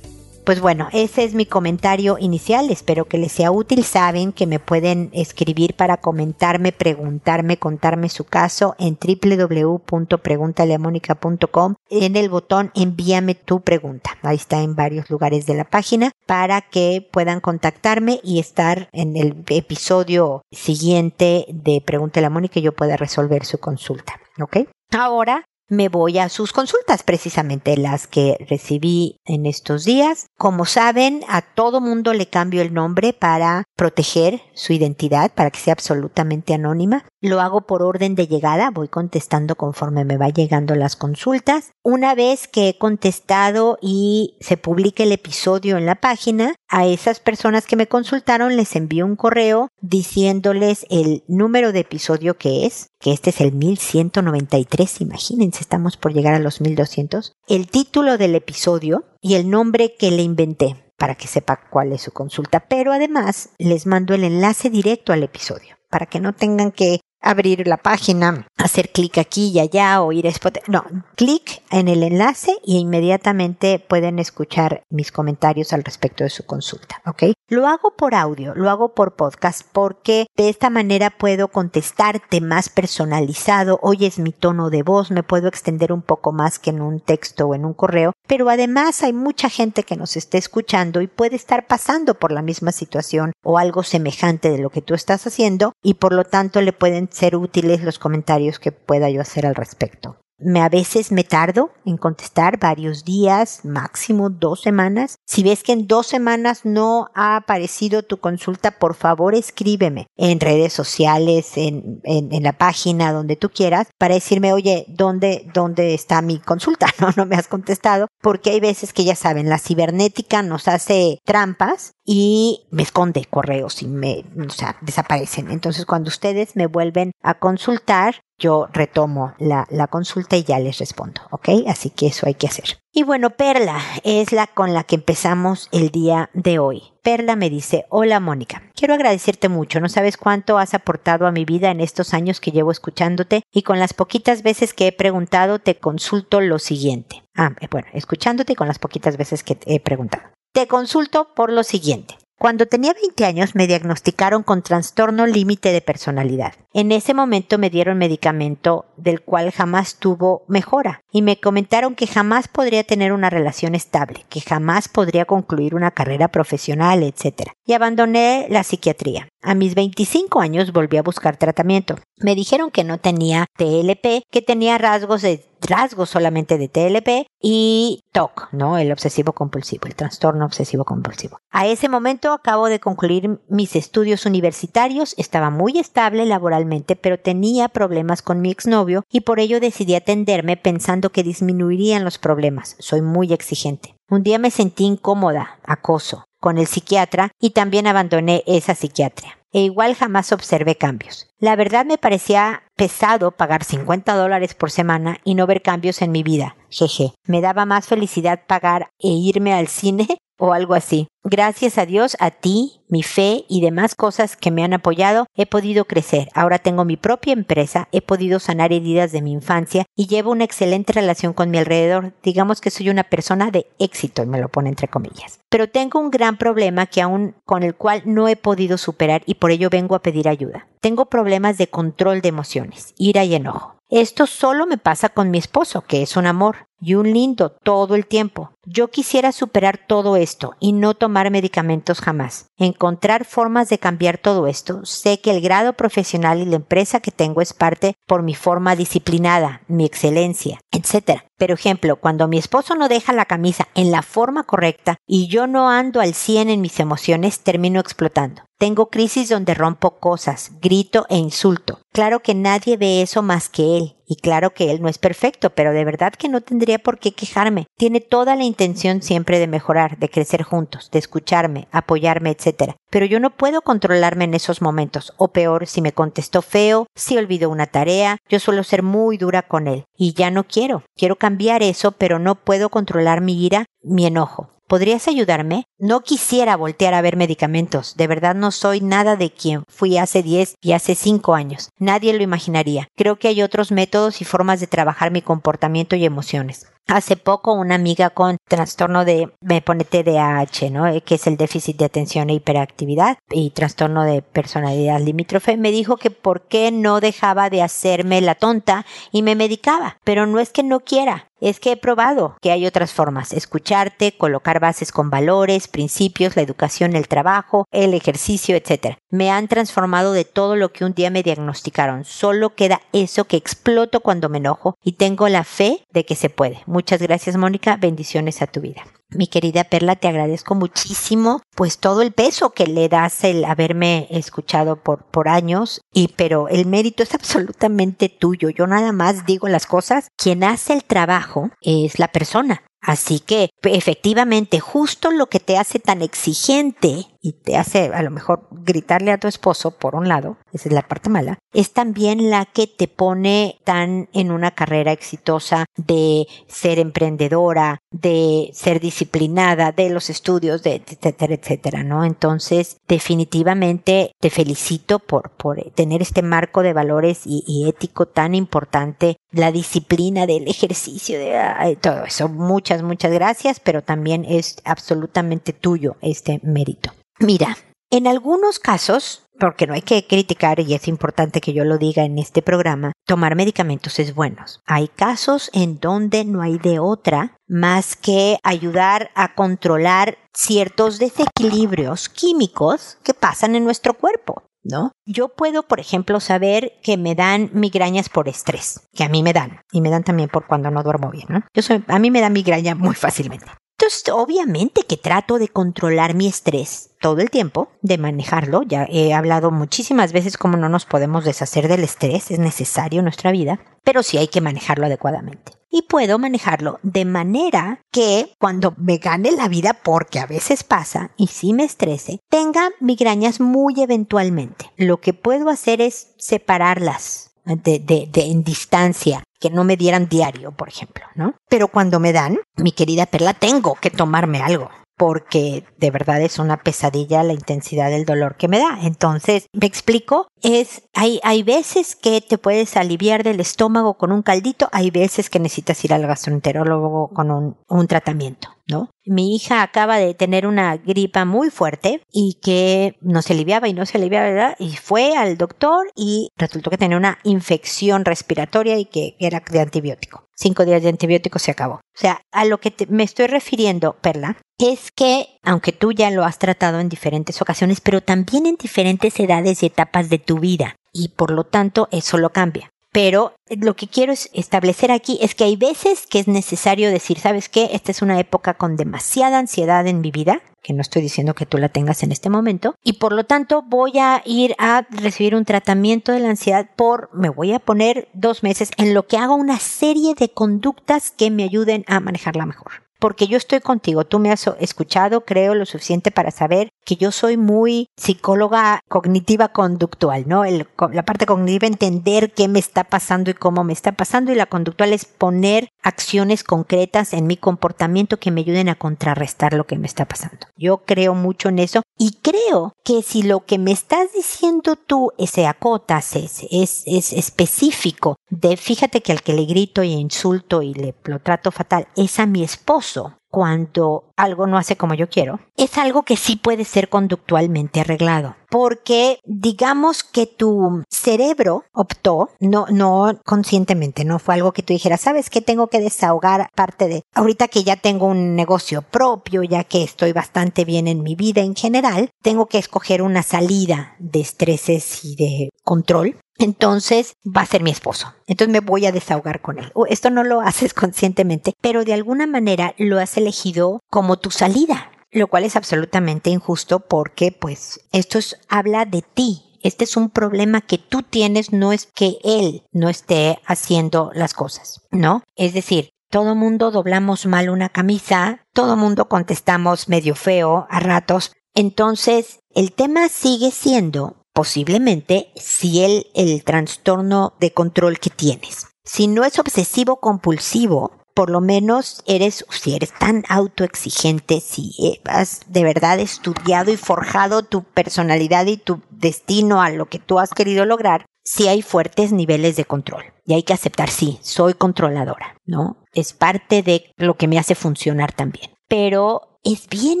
Pues 0.48 0.62
bueno, 0.62 0.88
ese 0.92 1.24
es 1.24 1.34
mi 1.34 1.44
comentario 1.44 2.16
inicial. 2.18 2.70
Espero 2.70 3.04
que 3.04 3.18
les 3.18 3.32
sea 3.32 3.50
útil. 3.50 3.84
Saben 3.84 4.32
que 4.32 4.46
me 4.46 4.58
pueden 4.58 5.10
escribir 5.12 5.76
para 5.76 5.98
comentarme, 5.98 6.72
preguntarme, 6.72 7.58
contarme 7.58 8.08
su 8.08 8.24
caso 8.24 8.74
en 8.78 8.96
www.preguntaleamónica.com 8.96 11.74
en 11.90 12.16
el 12.16 12.30
botón 12.30 12.70
envíame 12.74 13.34
tu 13.34 13.60
pregunta. 13.60 14.16
Ahí 14.22 14.36
está 14.36 14.62
en 14.62 14.74
varios 14.74 15.10
lugares 15.10 15.44
de 15.44 15.52
la 15.52 15.64
página 15.64 16.12
para 16.24 16.62
que 16.62 17.06
puedan 17.12 17.40
contactarme 17.40 18.18
y 18.24 18.38
estar 18.38 18.88
en 18.92 19.18
el 19.18 19.44
episodio 19.50 20.40
siguiente 20.50 21.44
de 21.50 21.82
Pregúntale 21.84 22.26
a 22.26 22.30
Mónica 22.30 22.58
y 22.58 22.62
yo 22.62 22.72
pueda 22.72 22.96
resolver 22.96 23.44
su 23.44 23.58
consulta. 23.58 24.18
¿Ok? 24.40 24.60
Ahora 24.92 25.44
me 25.68 25.88
voy 25.88 26.18
a 26.18 26.28
sus 26.28 26.52
consultas, 26.52 27.02
precisamente 27.02 27.76
las 27.76 28.06
que 28.06 28.36
recibí 28.48 29.20
en 29.24 29.46
estos 29.46 29.84
días. 29.84 30.26
Como 30.36 30.64
saben, 30.64 31.22
a 31.28 31.42
todo 31.42 31.80
mundo 31.80 32.14
le 32.14 32.26
cambio 32.26 32.62
el 32.62 32.72
nombre 32.72 33.12
para 33.12 33.64
proteger 33.76 34.40
su 34.54 34.72
identidad, 34.72 35.32
para 35.34 35.50
que 35.50 35.60
sea 35.60 35.74
absolutamente 35.74 36.54
anónima. 36.54 37.04
Lo 37.20 37.40
hago 37.40 37.66
por 37.66 37.82
orden 37.82 38.14
de 38.14 38.26
llegada, 38.26 38.70
voy 38.70 38.88
contestando 38.88 39.56
conforme 39.56 40.04
me 40.04 40.16
va 40.16 40.28
llegando 40.28 40.74
las 40.74 40.96
consultas. 40.96 41.72
Una 41.82 42.14
vez 42.14 42.48
que 42.48 42.68
he 42.68 42.78
contestado 42.78 43.78
y 43.82 44.36
se 44.40 44.56
publique 44.56 45.02
el 45.02 45.12
episodio 45.12 45.76
en 45.76 45.86
la 45.86 45.96
página, 45.96 46.54
a 46.68 46.86
esas 46.86 47.20
personas 47.20 47.66
que 47.66 47.76
me 47.76 47.86
consultaron 47.86 48.56
les 48.56 48.76
envío 48.76 49.06
un 49.06 49.16
correo 49.16 49.68
diciéndoles 49.80 50.86
el 50.90 51.24
número 51.26 51.72
de 51.72 51.80
episodio 51.80 52.36
que 52.36 52.66
es, 52.66 52.90
que 53.00 53.12
este 53.12 53.30
es 53.30 53.40
el 53.40 53.52
1193, 53.52 55.00
imagínense, 55.00 55.60
estamos 55.60 55.96
por 55.96 56.12
llegar 56.12 56.34
a 56.34 56.38
los 56.38 56.60
1200, 56.60 57.32
el 57.48 57.68
título 57.68 58.18
del 58.18 58.34
episodio 58.34 59.04
y 59.20 59.34
el 59.34 59.50
nombre 59.50 59.94
que 59.98 60.10
le 60.10 60.22
inventé 60.22 60.76
para 60.96 61.14
que 61.14 61.28
sepa 61.28 61.60
cuál 61.70 61.92
es 61.92 62.02
su 62.02 62.12
consulta, 62.12 62.66
pero 62.68 62.92
además 62.92 63.50
les 63.58 63.86
mando 63.86 64.14
el 64.14 64.24
enlace 64.24 64.68
directo 64.68 65.12
al 65.12 65.22
episodio 65.22 65.76
para 65.90 66.06
que 66.06 66.20
no 66.20 66.34
tengan 66.34 66.72
que 66.72 67.00
abrir 67.20 67.66
la 67.66 67.76
página, 67.76 68.46
hacer 68.56 68.90
clic 68.90 69.18
aquí 69.18 69.48
y 69.48 69.60
allá 69.60 70.02
o 70.02 70.12
ir 70.12 70.26
a 70.26 70.30
Spotify. 70.30 70.70
No, 70.70 70.84
clic 71.16 71.62
en 71.70 71.88
el 71.88 72.02
enlace 72.02 72.56
y 72.64 72.78
inmediatamente 72.78 73.78
pueden 73.78 74.18
escuchar 74.18 74.82
mis 74.90 75.12
comentarios 75.12 75.72
al 75.72 75.84
respecto 75.84 76.24
de 76.24 76.30
su 76.30 76.44
consulta, 76.46 77.02
¿ok? 77.06 77.34
Lo 77.48 77.66
hago 77.66 77.94
por 77.96 78.14
audio, 78.14 78.54
lo 78.54 78.70
hago 78.70 78.94
por 78.94 79.16
podcast 79.16 79.62
porque 79.72 80.26
de 80.36 80.48
esta 80.48 80.70
manera 80.70 81.10
puedo 81.10 81.48
contestarte 81.48 82.40
más 82.40 82.68
personalizado, 82.68 83.78
oyes 83.82 84.18
mi 84.18 84.32
tono 84.32 84.70
de 84.70 84.82
voz, 84.82 85.10
me 85.10 85.22
puedo 85.22 85.48
extender 85.48 85.92
un 85.92 86.02
poco 86.02 86.32
más 86.32 86.58
que 86.58 86.70
en 86.70 86.82
un 86.82 87.00
texto 87.00 87.48
o 87.48 87.54
en 87.54 87.64
un 87.64 87.74
correo, 87.74 88.12
pero 88.28 88.50
además 88.50 89.02
hay 89.02 89.12
mucha 89.12 89.48
gente 89.48 89.82
que 89.82 89.96
nos 89.96 90.16
está 90.16 90.38
escuchando 90.38 91.00
y 91.00 91.08
puede 91.08 91.34
estar 91.34 91.66
pasando 91.66 92.14
por 92.14 92.30
la 92.30 92.42
misma 92.42 92.70
situación 92.70 93.32
o 93.42 93.58
algo 93.58 93.82
semejante 93.82 94.50
de 94.50 94.58
lo 94.58 94.70
que 94.70 94.82
tú 94.82 94.94
estás 94.94 95.26
haciendo 95.26 95.72
y 95.82 95.94
por 95.94 96.12
lo 96.12 96.24
tanto 96.24 96.60
le 96.60 96.72
pueden 96.72 97.08
ser 97.10 97.34
útiles 97.34 97.82
los 97.82 97.98
comentarios 97.98 98.60
que 98.60 98.70
pueda 98.70 99.10
yo 99.10 99.22
hacer 99.22 99.46
al 99.46 99.54
respecto. 99.54 100.18
Me, 100.38 100.60
a 100.60 100.68
veces 100.68 101.10
me 101.10 101.24
tardo 101.24 101.70
en 101.84 101.96
contestar 101.96 102.58
varios 102.58 103.04
días, 103.04 103.64
máximo 103.64 104.30
dos 104.30 104.60
semanas. 104.60 105.16
Si 105.26 105.42
ves 105.42 105.62
que 105.64 105.72
en 105.72 105.86
dos 105.88 106.06
semanas 106.06 106.60
no 106.64 107.08
ha 107.14 107.36
aparecido 107.36 108.04
tu 108.04 108.18
consulta, 108.18 108.70
por 108.70 108.94
favor 108.94 109.34
escríbeme 109.34 110.06
en 110.16 110.38
redes 110.38 110.72
sociales, 110.72 111.52
en, 111.56 112.00
en, 112.04 112.42
la 112.42 112.52
página, 112.52 113.12
donde 113.12 113.36
tú 113.36 113.50
quieras, 113.50 113.88
para 113.98 114.14
decirme, 114.14 114.52
oye, 114.52 114.84
¿dónde, 114.88 115.50
¿dónde 115.52 115.94
está 115.94 116.22
mi 116.22 116.38
consulta? 116.38 116.86
No, 116.98 117.10
no 117.16 117.26
me 117.26 117.36
has 117.36 117.46
contestado, 117.46 118.08
porque 118.20 118.50
hay 118.50 118.58
veces 118.58 118.92
que 118.92 119.04
ya 119.04 119.14
saben, 119.14 119.48
la 119.48 119.58
cibernética 119.58 120.42
nos 120.42 120.66
hace 120.66 121.20
trampas 121.24 121.92
y 122.04 122.66
me 122.70 122.82
esconde 122.82 123.24
correos 123.24 123.82
y 123.82 123.86
me, 123.86 124.24
o 124.36 124.50
sea, 124.50 124.76
desaparecen. 124.80 125.50
Entonces, 125.50 125.86
cuando 125.86 126.08
ustedes 126.08 126.56
me 126.56 126.66
vuelven 126.66 127.12
a 127.22 127.34
consultar, 127.34 128.22
yo 128.38 128.68
retomo 128.72 129.34
la, 129.38 129.66
la, 129.70 129.88
consulta 129.88 130.36
y 130.36 130.44
ya 130.44 130.58
les 130.58 130.78
respondo, 130.78 131.20
¿ok? 131.30 131.48
Así 131.66 131.90
que 131.90 132.06
eso 132.06 132.26
hay 132.26 132.34
que 132.34 132.46
hacer. 132.46 132.78
Y 132.92 133.02
bueno, 133.02 133.30
Perla 133.30 133.80
es 134.04 134.32
la 134.32 134.46
con 134.46 134.74
la 134.74 134.84
que 134.84 134.96
empezamos 134.96 135.68
el 135.72 135.90
día 135.90 136.30
de 136.32 136.58
hoy. 136.58 136.82
Perla 137.02 137.36
me 137.36 137.50
dice, 137.50 137.86
hola 137.88 138.20
Mónica, 138.20 138.62
quiero 138.74 138.94
agradecerte 138.94 139.48
mucho, 139.48 139.80
no 139.80 139.88
sabes 139.88 140.16
cuánto 140.16 140.58
has 140.58 140.74
aportado 140.74 141.26
a 141.26 141.32
mi 141.32 141.44
vida 141.44 141.70
en 141.70 141.80
estos 141.80 142.12
años 142.12 142.40
que 142.40 142.50
llevo 142.50 142.70
escuchándote 142.70 143.42
y 143.52 143.62
con 143.62 143.78
las 143.78 143.94
poquitas 143.94 144.42
veces 144.42 144.74
que 144.74 144.88
he 144.88 144.92
preguntado 144.92 145.58
te 145.58 145.76
consulto 145.76 146.40
lo 146.40 146.58
siguiente. 146.58 147.22
Ah, 147.36 147.52
eh, 147.60 147.68
bueno, 147.70 147.88
escuchándote 147.92 148.56
con 148.56 148.68
las 148.68 148.78
poquitas 148.78 149.16
veces 149.16 149.42
que 149.42 149.58
he 149.66 149.80
preguntado. 149.80 150.24
Te 150.52 150.66
consulto 150.66 151.28
por 151.34 151.52
lo 151.52 151.62
siguiente. 151.62 152.17
Cuando 152.38 152.66
tenía 152.66 152.94
20 152.94 153.24
años 153.24 153.56
me 153.56 153.66
diagnosticaron 153.66 154.44
con 154.44 154.62
trastorno 154.62 155.26
límite 155.26 155.72
de 155.72 155.80
personalidad. 155.80 156.54
En 156.72 156.92
ese 156.92 157.12
momento 157.12 157.58
me 157.58 157.68
dieron 157.68 157.98
medicamento 157.98 158.86
del 158.96 159.22
cual 159.22 159.50
jamás 159.50 159.96
tuvo 159.96 160.44
mejora 160.46 161.02
y 161.18 161.22
me 161.22 161.40
comentaron 161.40 161.96
que 161.96 162.06
jamás 162.06 162.46
podría 162.46 162.84
tener 162.84 163.12
una 163.12 163.28
relación 163.28 163.74
estable, 163.74 164.24
que 164.28 164.40
jamás 164.40 164.86
podría 164.86 165.24
concluir 165.24 165.74
una 165.74 165.90
carrera 165.90 166.28
profesional, 166.28 167.02
etc. 167.02 167.50
Y 167.66 167.72
abandoné 167.72 168.46
la 168.50 168.62
psiquiatría. 168.62 169.26
A 169.42 169.56
mis 169.56 169.74
25 169.74 170.40
años 170.40 170.72
volví 170.72 170.96
a 170.96 171.02
buscar 171.02 171.36
tratamiento. 171.36 171.96
Me 172.18 172.36
dijeron 172.36 172.70
que 172.70 172.84
no 172.84 172.98
tenía 172.98 173.46
TLP, 173.56 174.22
que 174.30 174.42
tenía 174.42 174.78
rasgos 174.78 175.22
de 175.22 175.44
rasgos 175.60 176.10
solamente 176.10 176.58
de 176.58 176.68
TLP 176.68 177.26
y 177.40 178.04
TOC, 178.12 178.48
¿no? 178.52 178.78
El 178.78 178.92
obsesivo 178.92 179.32
compulsivo, 179.32 179.86
el 179.86 179.94
trastorno 179.94 180.44
obsesivo 180.44 180.84
compulsivo. 180.84 181.40
A 181.50 181.66
ese 181.66 181.88
momento 181.88 182.32
acabo 182.32 182.66
de 182.66 182.80
concluir 182.80 183.40
mis 183.48 183.76
estudios 183.76 184.26
universitarios, 184.26 185.14
estaba 185.18 185.50
muy 185.50 185.78
estable 185.78 186.26
laboralmente, 186.26 186.96
pero 186.96 187.18
tenía 187.18 187.68
problemas 187.68 188.22
con 188.22 188.40
mi 188.40 188.50
exnovio 188.50 189.04
y 189.10 189.20
por 189.20 189.40
ello 189.40 189.60
decidí 189.60 189.94
atenderme 189.94 190.56
pensando 190.56 191.07
que 191.10 191.22
disminuirían 191.22 192.04
los 192.04 192.18
problemas. 192.18 192.76
Soy 192.78 193.02
muy 193.02 193.32
exigente. 193.32 193.96
Un 194.10 194.22
día 194.22 194.38
me 194.38 194.50
sentí 194.50 194.84
incómoda, 194.84 195.58
acoso, 195.64 196.24
con 196.40 196.58
el 196.58 196.66
psiquiatra 196.66 197.30
y 197.40 197.50
también 197.50 197.86
abandoné 197.86 198.42
esa 198.46 198.74
psiquiatría 198.74 199.38
e 199.52 199.60
igual 199.60 199.94
jamás 199.94 200.32
observé 200.32 200.76
cambios. 200.76 201.26
La 201.38 201.56
verdad 201.56 201.86
me 201.86 201.98
parecía 201.98 202.62
pesado 202.76 203.30
pagar 203.32 203.64
50 203.64 204.14
dólares 204.14 204.54
por 204.54 204.70
semana 204.70 205.18
y 205.24 205.34
no 205.34 205.46
ver 205.46 205.62
cambios 205.62 206.02
en 206.02 206.12
mi 206.12 206.22
vida. 206.22 206.56
Jeje. 206.70 207.14
Me 207.24 207.40
daba 207.40 207.64
más 207.64 207.86
felicidad 207.86 208.42
pagar 208.46 208.90
e 208.98 209.08
irme 209.08 209.54
al 209.54 209.68
cine 209.68 210.18
o 210.38 210.52
algo 210.52 210.74
así. 210.74 211.08
Gracias 211.24 211.76
a 211.76 211.84
Dios, 211.84 212.16
a 212.20 212.30
ti, 212.30 212.80
mi 212.88 213.02
fe 213.02 213.44
y 213.48 213.60
demás 213.60 213.94
cosas 213.94 214.36
que 214.36 214.50
me 214.50 214.64
han 214.64 214.72
apoyado, 214.72 215.26
he 215.34 215.44
podido 215.44 215.84
crecer. 215.84 216.28
Ahora 216.32 216.58
tengo 216.58 216.84
mi 216.86 216.96
propia 216.96 217.34
empresa, 217.34 217.88
he 217.92 218.00
podido 218.00 218.38
sanar 218.38 218.72
heridas 218.72 219.12
de 219.12 219.20
mi 219.20 219.32
infancia 219.32 219.84
y 219.94 220.06
llevo 220.06 220.30
una 220.30 220.44
excelente 220.44 220.94
relación 220.94 221.34
con 221.34 221.50
mi 221.50 221.58
alrededor. 221.58 222.14
Digamos 222.22 222.60
que 222.60 222.70
soy 222.70 222.88
una 222.88 223.04
persona 223.04 223.50
de 223.50 223.66
éxito, 223.78 224.22
y 224.22 224.26
me 224.26 224.40
lo 224.40 224.48
pone 224.48 224.70
entre 224.70 224.88
comillas. 224.88 225.40
Pero 225.50 225.68
tengo 225.68 225.98
un 225.98 226.10
gran 226.10 226.38
problema 226.38 226.86
que 226.86 227.02
aún 227.02 227.34
con 227.44 227.62
el 227.62 227.74
cual 227.74 228.02
no 228.06 228.28
he 228.28 228.36
podido 228.36 228.78
superar 228.78 229.22
y 229.26 229.34
por 229.34 229.50
ello 229.50 229.68
vengo 229.70 229.94
a 229.96 230.02
pedir 230.02 230.28
ayuda. 230.28 230.68
Tengo 230.80 231.06
problemas 231.06 231.58
de 231.58 231.66
control 231.66 232.20
de 232.22 232.28
emociones, 232.28 232.94
ira 232.96 233.24
y 233.24 233.34
enojo. 233.34 233.74
Esto 233.90 234.26
solo 234.26 234.66
me 234.66 234.76
pasa 234.76 235.08
con 235.08 235.30
mi 235.30 235.38
esposo, 235.38 235.80
que 235.80 236.02
es 236.02 236.16
un 236.16 236.26
amor 236.26 236.67
y 236.80 236.94
un 236.94 237.12
lindo 237.12 237.50
todo 237.62 237.94
el 237.94 238.06
tiempo. 238.06 238.52
Yo 238.64 238.88
quisiera 238.88 239.32
superar 239.32 239.80
todo 239.86 240.16
esto 240.16 240.54
y 240.60 240.72
no 240.72 240.94
tomar 240.94 241.30
medicamentos 241.30 242.00
jamás. 242.00 242.50
Encontrar 242.58 243.24
formas 243.24 243.68
de 243.68 243.78
cambiar 243.78 244.18
todo 244.18 244.46
esto. 244.46 244.84
Sé 244.84 245.20
que 245.20 245.30
el 245.30 245.40
grado 245.40 245.72
profesional 245.72 246.40
y 246.40 246.44
la 246.44 246.56
empresa 246.56 247.00
que 247.00 247.10
tengo 247.10 247.40
es 247.40 247.54
parte 247.54 247.94
por 248.06 248.22
mi 248.22 248.34
forma 248.34 248.76
disciplinada, 248.76 249.62
mi 249.68 249.84
excelencia, 249.84 250.60
etc. 250.70 251.22
Pero 251.36 251.54
ejemplo, 251.54 251.96
cuando 251.96 252.28
mi 252.28 252.38
esposo 252.38 252.74
no 252.74 252.88
deja 252.88 253.12
la 253.12 253.24
camisa 253.24 253.68
en 253.74 253.90
la 253.90 254.02
forma 254.02 254.44
correcta 254.44 254.96
y 255.06 255.28
yo 255.28 255.46
no 255.46 255.70
ando 255.70 256.00
al 256.00 256.14
100 256.14 256.50
en 256.50 256.60
mis 256.60 256.78
emociones, 256.80 257.40
termino 257.40 257.80
explotando. 257.80 258.42
Tengo 258.58 258.90
crisis 258.90 259.28
donde 259.28 259.54
rompo 259.54 259.98
cosas, 259.98 260.50
grito 260.60 261.06
e 261.08 261.16
insulto. 261.16 261.80
Claro 261.92 262.20
que 262.20 262.34
nadie 262.34 262.76
ve 262.76 263.02
eso 263.02 263.22
más 263.22 263.48
que 263.48 263.78
él. 263.78 263.97
Y 264.08 264.16
claro 264.16 264.54
que 264.54 264.70
él 264.70 264.80
no 264.80 264.88
es 264.88 264.96
perfecto, 264.96 265.50
pero 265.50 265.72
de 265.72 265.84
verdad 265.84 266.14
que 266.14 266.30
no 266.30 266.40
tendría 266.40 266.78
por 266.78 266.98
qué 266.98 267.12
quejarme. 267.12 267.66
Tiene 267.76 268.00
toda 268.00 268.36
la 268.36 268.44
intención 268.44 269.02
siempre 269.02 269.38
de 269.38 269.46
mejorar, 269.46 269.98
de 269.98 270.08
crecer 270.08 270.42
juntos, 270.42 270.90
de 270.90 270.98
escucharme, 270.98 271.68
apoyarme, 271.72 272.30
etc. 272.30 272.72
Pero 272.88 273.04
yo 273.04 273.20
no 273.20 273.36
puedo 273.36 273.60
controlarme 273.60 274.24
en 274.24 274.32
esos 274.32 274.62
momentos, 274.62 275.12
o 275.18 275.28
peor, 275.28 275.66
si 275.66 275.82
me 275.82 275.92
contestó 275.92 276.40
feo, 276.40 276.86
si 276.94 277.18
olvidó 277.18 277.50
una 277.50 277.66
tarea, 277.66 278.16
yo 278.30 278.40
suelo 278.40 278.64
ser 278.64 278.82
muy 278.82 279.18
dura 279.18 279.42
con 279.42 279.68
él. 279.68 279.84
Y 279.96 280.14
ya 280.14 280.30
no 280.30 280.44
quiero. 280.44 280.84
Quiero 280.96 281.16
cambiar 281.16 281.62
eso, 281.62 281.92
pero 281.92 282.18
no 282.18 282.34
puedo 282.36 282.70
controlar 282.70 283.20
mi 283.20 283.44
ira, 283.44 283.66
mi 283.82 284.06
enojo. 284.06 284.57
¿Podrías 284.68 285.08
ayudarme? 285.08 285.64
No 285.78 286.02
quisiera 286.02 286.54
voltear 286.54 286.92
a 286.92 287.00
ver 287.00 287.16
medicamentos. 287.16 287.96
De 287.96 288.06
verdad 288.06 288.34
no 288.34 288.50
soy 288.50 288.82
nada 288.82 289.16
de 289.16 289.30
quien 289.30 289.64
fui 289.66 289.96
hace 289.96 290.22
10 290.22 290.56
y 290.60 290.72
hace 290.72 290.94
5 290.94 291.34
años. 291.34 291.70
Nadie 291.78 292.12
lo 292.12 292.22
imaginaría. 292.22 292.88
Creo 292.94 293.18
que 293.18 293.28
hay 293.28 293.40
otros 293.40 293.72
métodos 293.72 294.20
y 294.20 294.26
formas 294.26 294.60
de 294.60 294.66
trabajar 294.66 295.10
mi 295.10 295.22
comportamiento 295.22 295.96
y 295.96 296.04
emociones. 296.04 296.66
Hace 296.88 297.16
poco 297.16 297.52
una 297.52 297.74
amiga 297.74 298.10
con 298.10 298.38
trastorno 298.48 299.04
de, 299.04 299.30
me 299.40 299.62
pone 299.62 299.84
TDAH, 299.84 300.70
¿no? 300.70 300.86
Eh, 300.86 301.02
que 301.02 301.14
es 301.14 301.26
el 301.26 301.36
déficit 301.36 301.76
de 301.76 301.84
atención 301.84 302.30
e 302.30 302.34
hiperactividad 302.34 303.18
y 303.30 303.50
trastorno 303.50 304.04
de 304.04 304.22
personalidad 304.22 305.00
limítrofe, 305.00 305.56
me 305.56 305.70
dijo 305.70 305.96
que 305.96 306.10
por 306.10 306.42
qué 306.42 306.72
no 306.72 307.00
dejaba 307.00 307.50
de 307.50 307.62
hacerme 307.62 308.20
la 308.20 308.34
tonta 308.34 308.86
y 309.12 309.22
me 309.22 309.34
medicaba, 309.34 309.98
pero 310.04 310.26
no 310.26 310.40
es 310.40 310.50
que 310.50 310.62
no 310.62 310.80
quiera, 310.80 311.28
es 311.40 311.60
que 311.60 311.72
he 311.72 311.76
probado 311.76 312.36
que 312.40 312.50
hay 312.50 312.66
otras 312.66 312.92
formas. 312.92 313.32
Escucharte, 313.32 314.16
colocar 314.16 314.60
bases 314.60 314.92
con 314.92 315.10
valores, 315.10 315.68
principios, 315.68 316.36
la 316.36 316.42
educación, 316.42 316.96
el 316.96 317.08
trabajo, 317.08 317.66
el 317.70 317.94
ejercicio, 317.94 318.56
etc. 318.56 318.96
Me 319.10 319.30
han 319.30 319.48
transformado 319.48 320.12
de 320.12 320.24
todo 320.24 320.56
lo 320.56 320.72
que 320.72 320.84
un 320.84 320.94
día 320.94 321.10
me 321.10 321.22
diagnosticaron. 321.22 322.04
Solo 322.04 322.54
queda 322.54 322.80
eso 322.92 323.24
que 323.24 323.36
exploto 323.36 324.00
cuando 324.00 324.28
me 324.28 324.38
enojo 324.38 324.76
y 324.82 324.92
tengo 324.92 325.28
la 325.28 325.44
fe 325.44 325.84
de 325.92 326.04
que 326.04 326.16
se 326.16 326.30
puede. 326.30 326.62
Muchas 326.78 327.02
gracias, 327.02 327.36
Mónica. 327.36 327.76
Bendiciones 327.76 328.40
a 328.40 328.46
tu 328.46 328.60
vida. 328.60 328.86
Mi 329.10 329.26
querida 329.26 329.64
Perla, 329.64 329.96
te 329.96 330.06
agradezco 330.06 330.54
muchísimo 330.54 331.42
pues 331.56 331.78
todo 331.78 332.02
el 332.02 332.12
peso 332.12 332.50
que 332.50 332.68
le 332.68 332.88
das 332.88 333.24
el 333.24 333.44
haberme 333.46 334.06
escuchado 334.10 334.76
por, 334.76 335.04
por 335.06 335.28
años 335.28 335.80
y 335.92 336.06
pero 336.14 336.46
el 336.46 336.66
mérito 336.66 337.02
es 337.02 337.16
absolutamente 337.16 338.08
tuyo. 338.08 338.48
Yo 338.50 338.68
nada 338.68 338.92
más 338.92 339.26
digo 339.26 339.48
las 339.48 339.66
cosas. 339.66 340.10
Quien 340.16 340.44
hace 340.44 340.72
el 340.72 340.84
trabajo 340.84 341.50
es 341.62 341.98
la 341.98 342.12
persona. 342.12 342.62
Así 342.80 343.18
que 343.18 343.50
efectivamente 343.64 344.60
justo 344.60 345.10
lo 345.10 345.26
que 345.26 345.40
te 345.40 345.58
hace 345.58 345.80
tan 345.80 346.00
exigente 346.00 347.06
y 347.20 347.32
te 347.32 347.56
hace 347.56 347.90
a 347.92 348.02
lo 348.02 348.10
mejor 348.10 348.48
gritarle 348.50 349.12
a 349.12 349.18
tu 349.18 349.28
esposo 349.28 349.72
por 349.72 349.94
un 349.94 350.08
lado, 350.08 350.36
esa 350.52 350.68
es 350.68 350.74
la 350.74 350.86
parte 350.86 351.10
mala, 351.10 351.38
es 351.52 351.72
también 351.72 352.30
la 352.30 352.44
que 352.46 352.66
te 352.66 352.88
pone 352.88 353.58
tan 353.64 354.08
en 354.12 354.30
una 354.30 354.52
carrera 354.52 354.92
exitosa 354.92 355.64
de 355.76 356.26
ser 356.46 356.78
emprendedora, 356.78 357.78
de 357.90 358.50
ser 358.52 358.80
disciplinada, 358.80 359.72
de 359.72 359.90
los 359.90 360.10
estudios, 360.10 360.62
de 360.62 360.76
etcétera, 360.86 361.34
etcétera, 361.34 361.82
¿no? 361.82 362.04
Entonces, 362.04 362.76
definitivamente 362.86 364.12
te 364.20 364.30
felicito 364.30 364.98
por, 364.98 365.30
por 365.30 365.58
tener 365.74 366.02
este 366.02 366.22
marco 366.22 366.62
de 366.62 366.72
valores 366.72 367.22
y, 367.24 367.44
y 367.46 367.68
ético 367.68 368.06
tan 368.06 368.34
importante, 368.34 369.16
la 369.32 369.52
disciplina 369.52 370.26
del 370.26 370.48
ejercicio, 370.48 371.18
de 371.18 371.76
todo 371.80 372.04
eso. 372.04 372.28
Muchas, 372.28 372.82
muchas 372.82 373.12
gracias, 373.12 373.60
pero 373.60 373.82
también 373.82 374.24
es 374.24 374.56
absolutamente 374.64 375.52
tuyo 375.52 375.96
este 376.00 376.40
mérito. 376.42 376.92
Mira, 377.20 377.56
en 377.90 378.06
algunos 378.06 378.58
casos, 378.58 379.24
porque 379.40 379.66
no 379.66 379.74
hay 379.74 379.82
que 379.82 380.06
criticar 380.06 380.60
y 380.60 380.74
es 380.74 380.88
importante 380.88 381.40
que 381.40 381.52
yo 381.52 381.64
lo 381.64 381.78
diga 381.78 382.04
en 382.04 382.18
este 382.18 382.42
programa, 382.42 382.92
tomar 383.06 383.34
medicamentos 383.34 383.98
es 383.98 384.14
bueno. 384.14 384.44
Hay 384.66 384.88
casos 384.88 385.50
en 385.52 385.80
donde 385.80 386.24
no 386.24 386.42
hay 386.42 386.58
de 386.58 386.78
otra 386.78 387.36
más 387.48 387.96
que 387.96 388.38
ayudar 388.42 389.10
a 389.14 389.34
controlar 389.34 390.18
ciertos 390.34 390.98
desequilibrios 390.98 392.08
químicos 392.08 392.98
que 393.02 393.14
pasan 393.14 393.56
en 393.56 393.64
nuestro 393.64 393.94
cuerpo. 393.94 394.42
¿No? 394.64 394.90
Yo 395.06 395.28
puedo, 395.28 395.62
por 395.62 395.80
ejemplo, 395.80 396.20
saber 396.20 396.72
que 396.82 396.98
me 396.98 397.14
dan 397.14 397.48
migrañas 397.54 398.10
por 398.10 398.28
estrés, 398.28 398.86
que 398.92 399.04
a 399.04 399.08
mí 399.08 399.22
me 399.22 399.32
dan, 399.32 399.62
y 399.72 399.80
me 399.80 399.88
dan 399.88 400.02
también 400.02 400.28
por 400.28 400.46
cuando 400.46 400.70
no 400.70 400.82
duermo 400.82 401.10
bien, 401.10 401.26
¿no? 401.30 401.42
Yo 401.54 401.62
soy, 401.62 401.82
a 401.86 401.98
mí 401.98 402.10
me 402.10 402.20
da 402.20 402.28
migraña 402.28 402.74
muy 402.74 402.94
fácilmente. 402.94 403.46
Entonces, 403.80 404.02
obviamente 404.12 404.82
que 404.82 404.96
trato 404.96 405.38
de 405.38 405.46
controlar 405.46 406.14
mi 406.14 406.26
estrés 406.26 406.90
todo 407.00 407.20
el 407.20 407.30
tiempo, 407.30 407.68
de 407.80 407.96
manejarlo. 407.96 408.62
Ya 408.64 408.88
he 408.90 409.14
hablado 409.14 409.52
muchísimas 409.52 410.12
veces 410.12 410.36
cómo 410.36 410.56
no 410.56 410.68
nos 410.68 410.84
podemos 410.84 411.24
deshacer 411.24 411.68
del 411.68 411.84
estrés, 411.84 412.32
es 412.32 412.40
necesario 412.40 412.98
en 412.98 413.04
nuestra 413.04 413.30
vida, 413.30 413.60
pero 413.84 414.02
sí 414.02 414.18
hay 414.18 414.26
que 414.26 414.40
manejarlo 414.40 414.86
adecuadamente. 414.86 415.52
Y 415.70 415.82
puedo 415.82 416.18
manejarlo 416.18 416.80
de 416.82 417.04
manera 417.04 417.80
que 417.92 418.34
cuando 418.40 418.74
me 418.78 418.98
gane 418.98 419.30
la 419.30 419.46
vida, 419.46 419.74
porque 419.84 420.18
a 420.18 420.26
veces 420.26 420.64
pasa, 420.64 421.12
y 421.16 421.28
si 421.28 421.52
me 421.52 421.62
estrese, 421.62 422.18
tenga 422.28 422.70
migrañas 422.80 423.38
muy 423.38 423.74
eventualmente. 423.80 424.72
Lo 424.76 425.00
que 425.00 425.14
puedo 425.14 425.50
hacer 425.50 425.80
es 425.82 426.14
separarlas 426.18 427.27
de, 427.56 427.78
de, 427.78 428.08
de, 428.10 428.22
en 428.22 428.44
distancia 428.44 429.22
que 429.40 429.50
no 429.50 429.64
me 429.64 429.76
dieran 429.76 430.08
diario, 430.08 430.52
por 430.52 430.68
ejemplo, 430.68 431.04
¿no? 431.14 431.34
Pero 431.48 431.68
cuando 431.68 432.00
me 432.00 432.12
dan, 432.12 432.38
mi 432.56 432.72
querida 432.72 433.06
Perla, 433.06 433.34
tengo 433.34 433.74
que 433.74 433.90
tomarme 433.90 434.42
algo 434.42 434.68
porque 434.98 435.64
de 435.78 435.90
verdad 435.90 436.20
es 436.20 436.38
una 436.38 436.58
pesadilla 436.58 437.22
la 437.22 437.32
intensidad 437.32 437.88
del 437.88 438.04
dolor 438.04 438.36
que 438.36 438.48
me 438.48 438.58
da. 438.58 438.80
Entonces, 438.82 439.46
me 439.52 439.66
explico, 439.66 440.26
es, 440.42 440.82
hay, 440.92 441.20
hay 441.22 441.42
veces 441.44 441.96
que 441.96 442.20
te 442.20 442.36
puedes 442.36 442.76
aliviar 442.76 443.22
del 443.22 443.40
estómago 443.40 443.94
con 443.94 444.12
un 444.12 444.22
caldito, 444.22 444.68
hay 444.72 444.90
veces 444.90 445.30
que 445.30 445.38
necesitas 445.38 445.82
ir 445.84 445.94
al 445.94 446.06
gastroenterólogo 446.06 447.10
con 447.14 447.30
un, 447.30 447.56
un 447.68 447.86
tratamiento, 447.86 448.48
¿no? 448.68 448.90
Mi 449.04 449.34
hija 449.34 449.62
acaba 449.62 449.98
de 449.98 450.14
tener 450.14 450.46
una 450.46 450.76
gripa 450.76 451.24
muy 451.24 451.50
fuerte 451.50 452.02
y 452.12 452.38
que 452.42 452.96
no 453.00 453.22
se 453.22 453.32
aliviaba 453.32 453.68
y 453.68 453.72
no 453.72 453.86
se 453.86 453.98
aliviaba. 453.98 454.54
Y 454.58 454.76
fue 454.76 455.16
al 455.16 455.38
doctor 455.38 455.90
y 455.96 456.28
resultó 456.36 456.70
que 456.70 456.78
tenía 456.78 456.96
una 456.96 457.18
infección 457.24 458.04
respiratoria 458.04 458.78
y 458.78 458.84
que 458.84 459.16
era 459.18 459.42
de 459.50 459.60
antibiótico 459.60 460.28
cinco 460.38 460.64
días 460.64 460.82
de 460.82 460.88
antibiótico 460.88 461.38
se 461.38 461.50
acabó. 461.50 461.74
O 461.74 461.80
sea, 462.00 462.22
a 462.32 462.44
lo 462.44 462.58
que 462.58 462.72
me 462.88 463.02
estoy 463.02 463.26
refiriendo, 463.26 463.96
Perla, 464.00 464.36
es 464.58 464.90
que, 464.92 465.26
aunque 465.42 465.72
tú 465.72 465.92
ya 465.92 466.10
lo 466.10 466.24
has 466.24 466.38
tratado 466.38 466.80
en 466.80 466.88
diferentes 466.88 467.42
ocasiones, 467.42 467.80
pero 467.80 468.00
también 468.00 468.46
en 468.46 468.56
diferentes 468.56 469.18
edades 469.18 469.62
y 469.62 469.66
etapas 469.66 470.08
de 470.08 470.18
tu 470.18 470.38
vida, 470.38 470.76
y 470.92 471.08
por 471.08 471.30
lo 471.30 471.44
tanto 471.44 471.88
eso 471.90 472.18
lo 472.18 472.30
cambia. 472.30 472.70
Pero 472.92 473.34
lo 473.48 473.76
que 473.76 473.86
quiero 473.86 474.12
establecer 474.32 474.90
aquí 474.90 475.18
es 475.20 475.34
que 475.34 475.44
hay 475.44 475.56
veces 475.56 476.06
que 476.06 476.18
es 476.18 476.28
necesario 476.28 476.90
decir, 476.90 477.18
¿sabes 477.18 477.48
qué? 477.48 477.70
Esta 477.72 477.92
es 477.92 478.02
una 478.02 478.18
época 478.18 478.54
con 478.54 478.76
demasiada 478.76 479.38
ansiedad 479.38 479.86
en 479.86 480.00
mi 480.00 480.10
vida, 480.10 480.40
que 480.62 480.72
no 480.72 480.80
estoy 480.80 481.02
diciendo 481.02 481.34
que 481.34 481.46
tú 481.46 481.58
la 481.58 481.68
tengas 481.68 482.02
en 482.02 482.12
este 482.12 482.30
momento, 482.30 482.74
y 482.82 482.94
por 482.94 483.12
lo 483.12 483.24
tanto 483.24 483.62
voy 483.62 483.98
a 483.98 484.22
ir 484.24 484.54
a 484.58 484.86
recibir 484.90 485.34
un 485.34 485.44
tratamiento 485.44 486.12
de 486.12 486.20
la 486.20 486.30
ansiedad 486.30 486.68
por, 486.76 487.10
me 487.12 487.28
voy 487.28 487.52
a 487.52 487.58
poner 487.58 488.08
dos 488.14 488.42
meses 488.42 488.70
en 488.76 488.94
lo 488.94 489.06
que 489.06 489.18
hago 489.18 489.34
una 489.34 489.58
serie 489.58 490.14
de 490.14 490.30
conductas 490.30 491.10
que 491.10 491.30
me 491.30 491.44
ayuden 491.44 491.84
a 491.86 492.00
manejarla 492.00 492.46
mejor 492.46 492.87
porque 492.98 493.26
yo 493.26 493.36
estoy 493.36 493.60
contigo, 493.60 494.04
tú 494.04 494.18
me 494.18 494.30
has 494.30 494.46
escuchado, 494.60 495.24
creo 495.24 495.54
lo 495.54 495.66
suficiente 495.66 496.10
para 496.10 496.30
saber 496.30 496.70
que 496.84 496.96
yo 496.96 497.12
soy 497.12 497.36
muy 497.36 497.88
psicóloga 497.96 498.80
cognitiva 498.88 499.48
conductual, 499.48 500.24
¿no? 500.26 500.44
la 500.44 501.04
parte 501.04 501.26
cognitiva, 501.26 501.66
entender 501.66 502.32
qué 502.32 502.48
me 502.48 502.58
está 502.58 502.84
pasando 502.84 503.30
y 503.30 503.34
cómo 503.34 503.64
me 503.64 503.72
está 503.72 503.92
pasando, 503.92 504.32
y 504.32 504.34
la 504.34 504.46
conductual 504.46 504.92
es 504.92 505.04
poner 505.04 505.68
acciones 505.88 506.44
concretas 506.44 507.12
en 507.12 507.26
mi 507.26 507.36
comportamiento 507.36 508.18
que 508.18 508.30
me 508.30 508.42
ayuden 508.42 508.68
a 508.68 508.76
contrarrestar 508.76 509.54
lo 509.54 509.66
que 509.66 509.78
me 509.78 509.86
está 509.86 510.06
pasando. 510.06 510.46
Yo 510.56 510.84
creo 510.84 511.14
mucho 511.14 511.48
en 511.48 511.58
eso 511.58 511.82
y 511.98 512.18
creo 512.22 512.72
que 512.84 513.02
si 513.02 513.22
lo 513.22 513.44
que 513.44 513.58
me 513.58 513.72
estás 513.72 514.12
diciendo 514.14 514.76
tú 514.76 515.12
se 515.26 515.46
acotas, 515.46 516.14
es, 516.16 516.42
es, 516.50 516.82
es 516.86 517.12
específico, 517.12 518.16
de 518.30 518.56
fíjate 518.56 519.02
que 519.02 519.12
al 519.12 519.22
que 519.22 519.34
le 519.34 519.44
grito 519.46 519.82
y 519.82 519.92
insulto 519.92 520.62
y 520.62 520.74
le 520.74 520.94
lo 521.04 521.20
trato 521.20 521.50
fatal 521.50 521.88
es 521.96 522.18
a 522.18 522.26
mi 522.26 522.44
esposo, 522.44 523.18
cuando 523.30 524.04
algo 524.16 524.46
no 524.46 524.58
hace 524.58 524.76
como 524.76 524.94
yo 524.94 525.08
quiero, 525.08 525.40
es 525.56 525.78
algo 525.78 526.02
que 526.02 526.16
sí 526.16 526.36
puede 526.36 526.64
ser 526.64 526.88
conductualmente 526.88 527.80
arreglado. 527.80 528.36
Porque 528.50 529.20
digamos 529.24 530.02
que 530.02 530.26
tu 530.26 530.82
cerebro 530.88 531.64
optó, 531.72 532.30
no, 532.40 532.66
no 532.70 533.18
conscientemente, 533.24 534.04
no 534.04 534.18
fue 534.18 534.34
algo 534.34 534.52
que 534.52 534.62
tú 534.62 534.72
dijeras, 534.72 535.02
sabes 535.02 535.28
que 535.28 535.42
tengo 535.42 535.66
que 535.66 535.80
desahogar 535.80 536.48
parte 536.54 536.88
de, 536.88 537.02
ahorita 537.14 537.48
que 537.48 537.62
ya 537.62 537.76
tengo 537.76 538.06
un 538.06 538.34
negocio 538.34 538.82
propio, 538.82 539.42
ya 539.42 539.64
que 539.64 539.82
estoy 539.82 540.12
bastante 540.12 540.64
bien 540.64 540.88
en 540.88 541.02
mi 541.02 541.14
vida 541.14 541.42
en 541.42 541.54
general, 541.54 542.10
tengo 542.22 542.46
que 542.46 542.58
escoger 542.58 543.02
una 543.02 543.22
salida 543.22 543.94
de 543.98 544.20
estreses 544.20 545.04
y 545.04 545.16
de 545.16 545.50
control 545.62 546.16
entonces 546.38 547.16
va 547.24 547.42
a 547.42 547.46
ser 547.46 547.62
mi 547.62 547.70
esposo. 547.70 548.14
Entonces 548.26 548.52
me 548.52 548.60
voy 548.60 548.86
a 548.86 548.92
desahogar 548.92 549.40
con 549.40 549.58
él. 549.58 549.72
Esto 549.88 550.10
no 550.10 550.24
lo 550.24 550.40
haces 550.40 550.74
conscientemente, 550.74 551.54
pero 551.60 551.84
de 551.84 551.94
alguna 551.94 552.26
manera 552.26 552.74
lo 552.78 552.98
has 552.98 553.16
elegido 553.16 553.80
como 553.90 554.18
tu 554.18 554.30
salida, 554.30 554.90
lo 555.10 555.26
cual 555.26 555.44
es 555.44 555.56
absolutamente 555.56 556.30
injusto 556.30 556.80
porque 556.80 557.32
pues 557.32 557.80
esto 557.92 558.18
habla 558.48 558.84
de 558.84 559.02
ti. 559.02 559.44
Este 559.62 559.84
es 559.84 559.96
un 559.96 560.10
problema 560.10 560.60
que 560.60 560.78
tú 560.78 561.02
tienes, 561.02 561.52
no 561.52 561.72
es 561.72 561.86
que 561.86 562.18
él 562.22 562.62
no 562.70 562.88
esté 562.88 563.40
haciendo 563.44 564.12
las 564.14 564.32
cosas, 564.32 564.82
¿no? 564.92 565.24
Es 565.34 565.52
decir, 565.52 565.90
todo 566.10 566.36
mundo 566.36 566.70
doblamos 566.70 567.26
mal 567.26 567.50
una 567.50 567.68
camisa, 567.68 568.46
todo 568.52 568.76
mundo 568.76 569.08
contestamos 569.08 569.88
medio 569.88 570.14
feo 570.14 570.66
a 570.70 570.78
ratos. 570.78 571.32
Entonces, 571.54 572.40
el 572.54 572.72
tema 572.72 573.08
sigue 573.08 573.50
siendo 573.50 574.17
posiblemente 574.38 575.32
si 575.34 575.82
el, 575.82 576.06
el 576.14 576.44
trastorno 576.44 577.32
de 577.40 577.50
control 577.50 577.98
que 577.98 578.08
tienes. 578.08 578.68
Si 578.84 579.08
no 579.08 579.24
es 579.24 579.36
obsesivo 579.40 579.96
compulsivo, 579.96 580.92
por 581.12 581.28
lo 581.28 581.40
menos 581.40 582.04
eres, 582.06 582.46
si 582.48 582.76
eres 582.76 582.92
tan 582.96 583.24
autoexigente, 583.28 584.40
si 584.40 585.00
has 585.06 585.40
de 585.48 585.64
verdad 585.64 585.98
estudiado 585.98 586.70
y 586.70 586.76
forjado 586.76 587.42
tu 587.42 587.64
personalidad 587.64 588.46
y 588.46 588.58
tu 588.58 588.80
destino 588.90 589.60
a 589.60 589.70
lo 589.70 589.86
que 589.86 589.98
tú 589.98 590.20
has 590.20 590.30
querido 590.30 590.64
lograr, 590.64 591.04
sí 591.24 591.48
hay 591.48 591.60
fuertes 591.60 592.12
niveles 592.12 592.54
de 592.54 592.64
control 592.64 593.06
y 593.26 593.34
hay 593.34 593.42
que 593.42 593.54
aceptar, 593.54 593.90
sí, 593.90 594.20
soy 594.22 594.54
controladora, 594.54 595.36
¿no? 595.46 595.82
Es 595.94 596.12
parte 596.12 596.62
de 596.62 596.92
lo 596.96 597.16
que 597.16 597.26
me 597.26 597.40
hace 597.40 597.56
funcionar 597.56 598.12
también. 598.12 598.52
Pero 598.68 599.40
es 599.42 599.66
bien 599.68 600.00